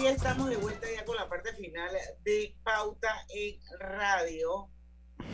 [0.00, 1.92] Y estamos de vuelta ya con la parte final
[2.24, 4.68] de Pauta en Radio.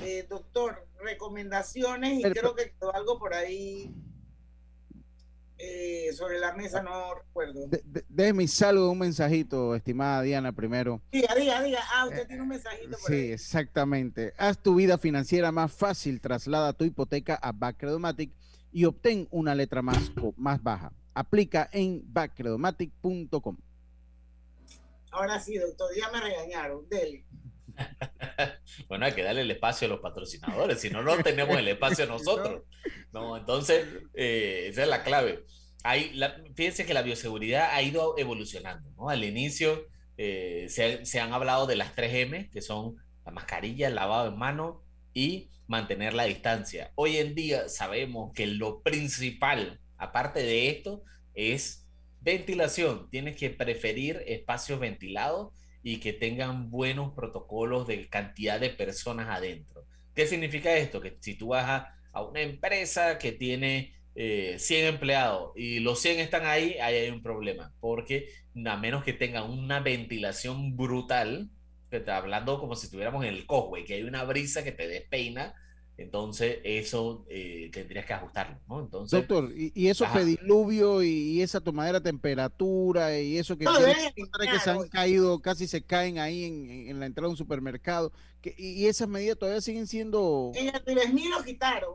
[0.03, 3.95] Eh, doctor, recomendaciones y creo que quedó algo por ahí
[5.59, 7.67] eh, sobre la mesa, no recuerdo.
[7.69, 11.03] De, de, déjeme salgo un mensajito, estimada Diana, primero.
[11.13, 11.81] Diga, diga, diga.
[11.93, 13.33] Ah, usted tiene un mensajito por Sí, ahí.
[13.33, 14.33] exactamente.
[14.39, 18.31] Haz tu vida financiera más fácil, traslada tu hipoteca a Backredomatic
[18.73, 20.93] y obtén una letra más, co- más baja.
[21.13, 23.57] Aplica en backredomatic.com.
[25.11, 26.89] Ahora sí, doctor, ya me regañaron.
[26.89, 27.27] Dele.
[28.89, 32.07] Bueno, hay que darle el espacio a los patrocinadores, si no, no tenemos el espacio
[32.07, 32.63] nosotros.
[33.13, 35.45] No, entonces, eh, esa es la clave.
[35.83, 39.09] Hay, la, fíjense que la bioseguridad ha ido evolucionando, ¿no?
[39.09, 42.95] Al inicio eh, se, se han hablado de las 3M, que son
[43.25, 46.93] la mascarilla, el lavado de mano y mantener la distancia.
[46.95, 51.03] Hoy en día sabemos que lo principal, aparte de esto,
[51.35, 51.87] es
[52.21, 53.09] ventilación.
[53.11, 55.53] Tienes que preferir espacios ventilados
[55.83, 59.85] y que tengan buenos protocolos de cantidad de personas adentro.
[60.15, 61.01] ¿Qué significa esto?
[61.01, 66.01] Que si tú vas a, a una empresa que tiene eh, 100 empleados y los
[66.01, 68.29] 100 están ahí, ahí hay un problema, porque
[68.67, 71.49] a menos que tengan una ventilación brutal,
[71.91, 74.89] que está hablando como si estuviéramos en el Cosway, que hay una brisa que te
[74.89, 75.55] despeina,
[76.03, 78.81] entonces eso eh, tendrías que ajustarlo, ¿no?
[78.81, 80.19] Entonces, Doctor, y, y eso Ajá.
[80.21, 84.59] pediluvio y, y esa tomadera de temperatura y eso que, No, tiene deben encontrar que
[84.61, 86.45] se han caído, casi se caen ahí
[86.89, 90.53] en, la entrada de un supermercado, que, y, y esas medidas todavía siguen siendo, o
[90.55, 91.95] En el 3000 lo quitaron.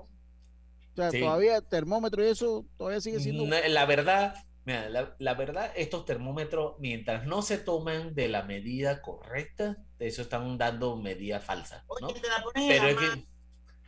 [0.95, 1.19] sea, Sí.
[1.19, 3.45] todavía termómetro y eso todavía sigue siendo...
[3.45, 4.35] La verdad,
[4.65, 10.07] mira, la, la verdad, estos termómetros, mientras no se tomen de la medida correcta, de
[10.07, 12.07] eso están dando medidas falsas, ¿no?
[12.07, 13.27] Oye, te la pones en Pero la es mano que,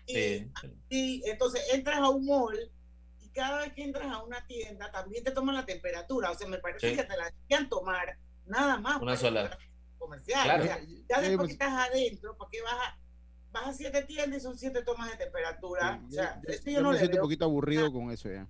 [0.07, 0.51] sí,
[0.89, 2.57] y entonces entras a un mall
[3.21, 6.31] y cada vez que entras a una tienda también te toman la temperatura.
[6.31, 6.95] O sea, me parece Sí.
[6.95, 9.01] que te la deberían tomar nada más.
[9.01, 9.57] una sola.
[9.99, 10.43] comercial.
[10.43, 10.63] Claro.
[10.63, 10.79] O sea,
[11.09, 12.99] ya después pues- que estás adentro, ¿para qué vas a,
[13.51, 16.01] vas a siete tiendas y son siete tomas de temperatura?
[16.07, 17.23] O sea, eso ya yo no me le siento veo.
[17.23, 18.47] un poquito aburrido con eso ya.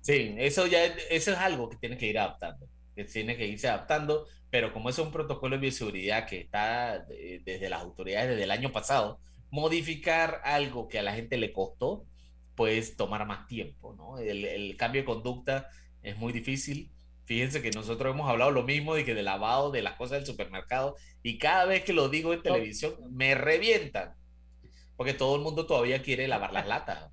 [0.00, 3.46] Sí, eso ya es- eso es algo que tiene que ir adaptando, que tiene que
[3.46, 8.30] irse adaptando, pero como es un protocolo de bioseguridad que está eh, desde las autoridades
[8.30, 9.20] desde el año pasado,
[9.50, 12.06] modificar algo que a la gente le costó,
[12.54, 14.18] pues tomar más tiempo, ¿no?
[14.18, 15.68] El, el cambio de conducta
[16.02, 16.92] es muy difícil.
[17.24, 20.26] Fíjense que nosotros hemos hablado lo mismo de que de lavado de las cosas del
[20.26, 24.14] supermercado y cada vez que lo digo en televisión me revientan,
[24.96, 27.10] porque todo el mundo todavía quiere lavar las latas.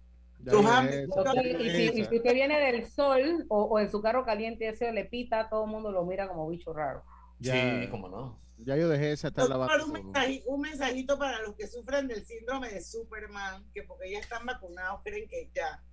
[1.59, 4.91] Y, si, y si usted viene del sol o, o en su carro caliente ese
[4.91, 7.03] le pita, todo el mundo lo mira como bicho raro.
[7.39, 8.44] Ya- Sí, cómo no.
[8.57, 10.13] Ya yo dejé esa estar lavando un,
[10.47, 15.01] un mensajito para los que sufren del síndrome de Superman, que porque ya están vacunados
[15.03, 15.83] creen que ya.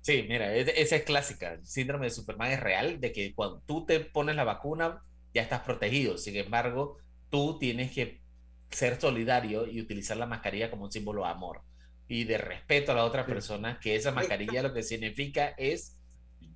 [0.00, 1.54] Sí, mira, es- esa es clásica.
[1.54, 5.02] El síndrome de Superman es real, de que cuando tú te pones la vacuna
[5.34, 6.16] ya estás protegido.
[6.16, 8.22] Sin embargo, tú tienes que
[8.70, 11.62] ser solidario y utilizar la mascarilla como un símbolo de amor
[12.08, 15.98] y de respeto a la otra persona, que esa mascarilla lo que significa es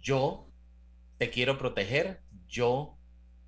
[0.01, 0.49] yo
[1.19, 2.99] te quiero proteger, yo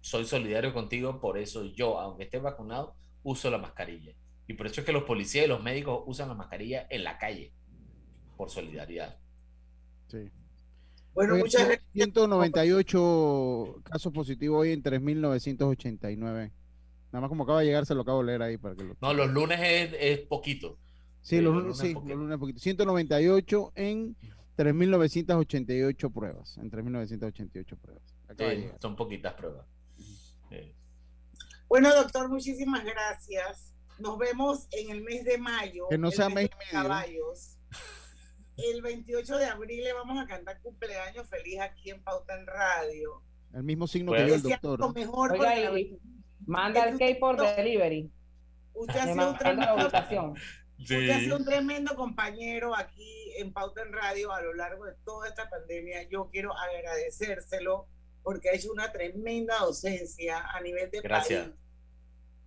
[0.07, 2.95] soy solidario contigo, por eso yo, aunque esté vacunado,
[3.25, 4.13] uso la mascarilla.
[4.47, 7.19] Y por eso es que los policías y los médicos usan la mascarilla en la
[7.19, 7.53] calle,
[8.37, 9.19] por solidaridad.
[10.07, 10.31] Sí.
[11.13, 11.89] Bueno, Oye, muchas gracias.
[11.93, 16.53] 198 casos positivos hoy en 3.989.
[17.11, 18.97] Nada más como acaba de llegar, se lo acabo de leer ahí para que lo...
[19.01, 20.79] No, los lunes es, es poquito.
[21.21, 22.15] Sí, sí, los los lunes, lunes sí, poquito.
[22.15, 22.59] los lunes poquito.
[22.61, 24.17] 198 en
[24.57, 28.05] 3.988 pruebas, en 3.988 pruebas.
[28.39, 29.67] Sí, son poquitas pruebas.
[31.69, 33.75] Bueno, doctor, muchísimas gracias.
[33.99, 35.89] Nos vemos en el mes de mayo.
[35.89, 37.59] Que no sea mes mes de caballos.
[38.57, 43.23] El 28 de abril le vamos a cantar cumpleaños feliz aquí en Pauta en Radio.
[43.53, 44.79] El mismo signo que dio el doctor.
[44.81, 46.01] Lo mejor Oiga, porque- y
[46.47, 48.11] manda el cake por delivery.
[48.73, 49.77] Usted ha sido un tremendo,
[50.79, 54.95] usted ha sido un tremendo compañero aquí en Pauta en Radio a lo largo de
[55.05, 56.09] toda esta pandemia.
[56.09, 57.89] Yo quiero agradecérselo
[58.27, 61.45] porque ha hecho una tremenda docencia a nivel de Gracias.
[61.47, 61.55] país.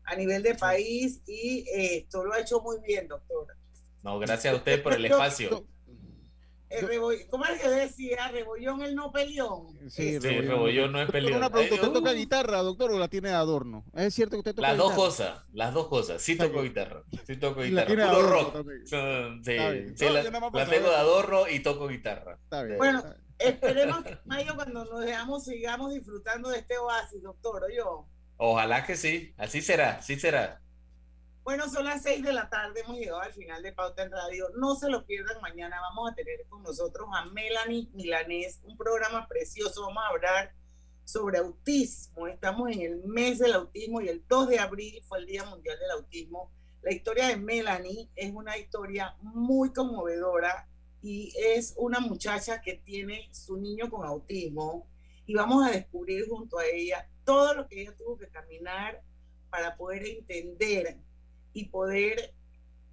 [0.04, 3.56] A nivel de país y eh, esto lo ha hecho muy bien, doctora.
[4.04, 5.66] No, gracias a usted por el espacio.
[6.70, 6.86] El
[7.30, 8.28] ¿Cómo es que decía?
[8.28, 9.68] Rebollón el no peleón.
[9.90, 11.38] Sí, Sí, Rebollón no es Doctor, peleón.
[11.38, 12.16] Una pregunta, Ay, ¿usted toca uh.
[12.16, 13.86] guitarra, doctor, o la tiene de adorno?
[13.96, 15.08] ¿Es cierto que usted toca Las dos guitarra?
[15.08, 16.22] cosas, las dos cosas.
[16.22, 17.88] Sí toco guitarra, sí toco la guitarra.
[17.88, 18.66] Puro adorno rock.
[18.86, 19.56] Son- Sí,
[19.96, 22.38] sí, No, la, la tengo de adorno y toco guitarra.
[22.44, 22.78] Está bien.
[22.78, 23.04] Bueno,
[23.40, 28.08] esperemos que en mayo cuando nos veamos sigamos disfrutando de este oasis, doctor, ¿o yo?
[28.38, 30.62] Ojalá que sí, así será, así será.
[31.44, 34.50] Bueno, son las seis de la tarde, hemos llegado al final de Pauta en Radio.
[34.58, 39.28] No se lo pierdan, mañana vamos a tener con nosotros a Melanie Milanés, un programa
[39.28, 39.88] precioso.
[39.88, 40.54] Vamos a hablar
[41.06, 42.28] sobre autismo.
[42.28, 45.80] Estamos en el mes del autismo y el 2 de abril fue el Día Mundial
[45.80, 46.52] del Autismo.
[46.84, 50.68] La historia de Melanie es una historia muy conmovedora
[51.02, 54.88] y es una muchacha que tiene su niño con autismo
[55.26, 59.02] y vamos a descubrir junto a ella todo lo que ella tuvo que caminar
[59.50, 60.97] para poder entender
[61.54, 62.34] y poder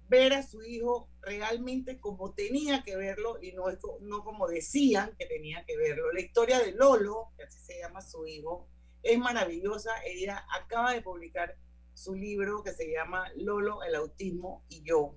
[0.07, 3.65] ver a su hijo realmente como tenía que verlo y no,
[4.01, 6.11] no como decían que tenía que verlo.
[6.13, 8.67] La historia de Lolo, que así se llama su hijo,
[9.03, 9.91] es maravillosa.
[10.05, 11.57] Ella acaba de publicar
[11.93, 15.15] su libro que se llama Lolo, el autismo y yo.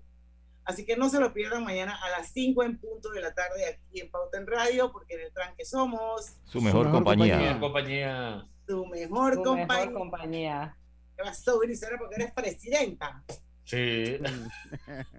[0.71, 3.67] Así que no se lo pierdan mañana a las 5 en punto de la tarde
[3.67, 7.37] aquí en Pauta en Radio, porque en el tranque somos Su mejor, compañía.
[7.37, 8.47] Mejor compañía.
[8.67, 9.67] tu mejor Tu compañía.
[9.87, 10.77] mejor compañía.
[11.17, 11.99] ¿Qué pasó, Grisela?
[11.99, 13.23] Porque eres presidenta.
[13.65, 14.19] Sí.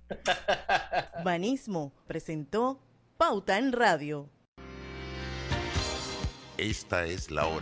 [1.24, 2.80] Banismo presentó
[3.18, 4.30] Pauta en Radio.
[6.58, 7.60] Esta es la hora.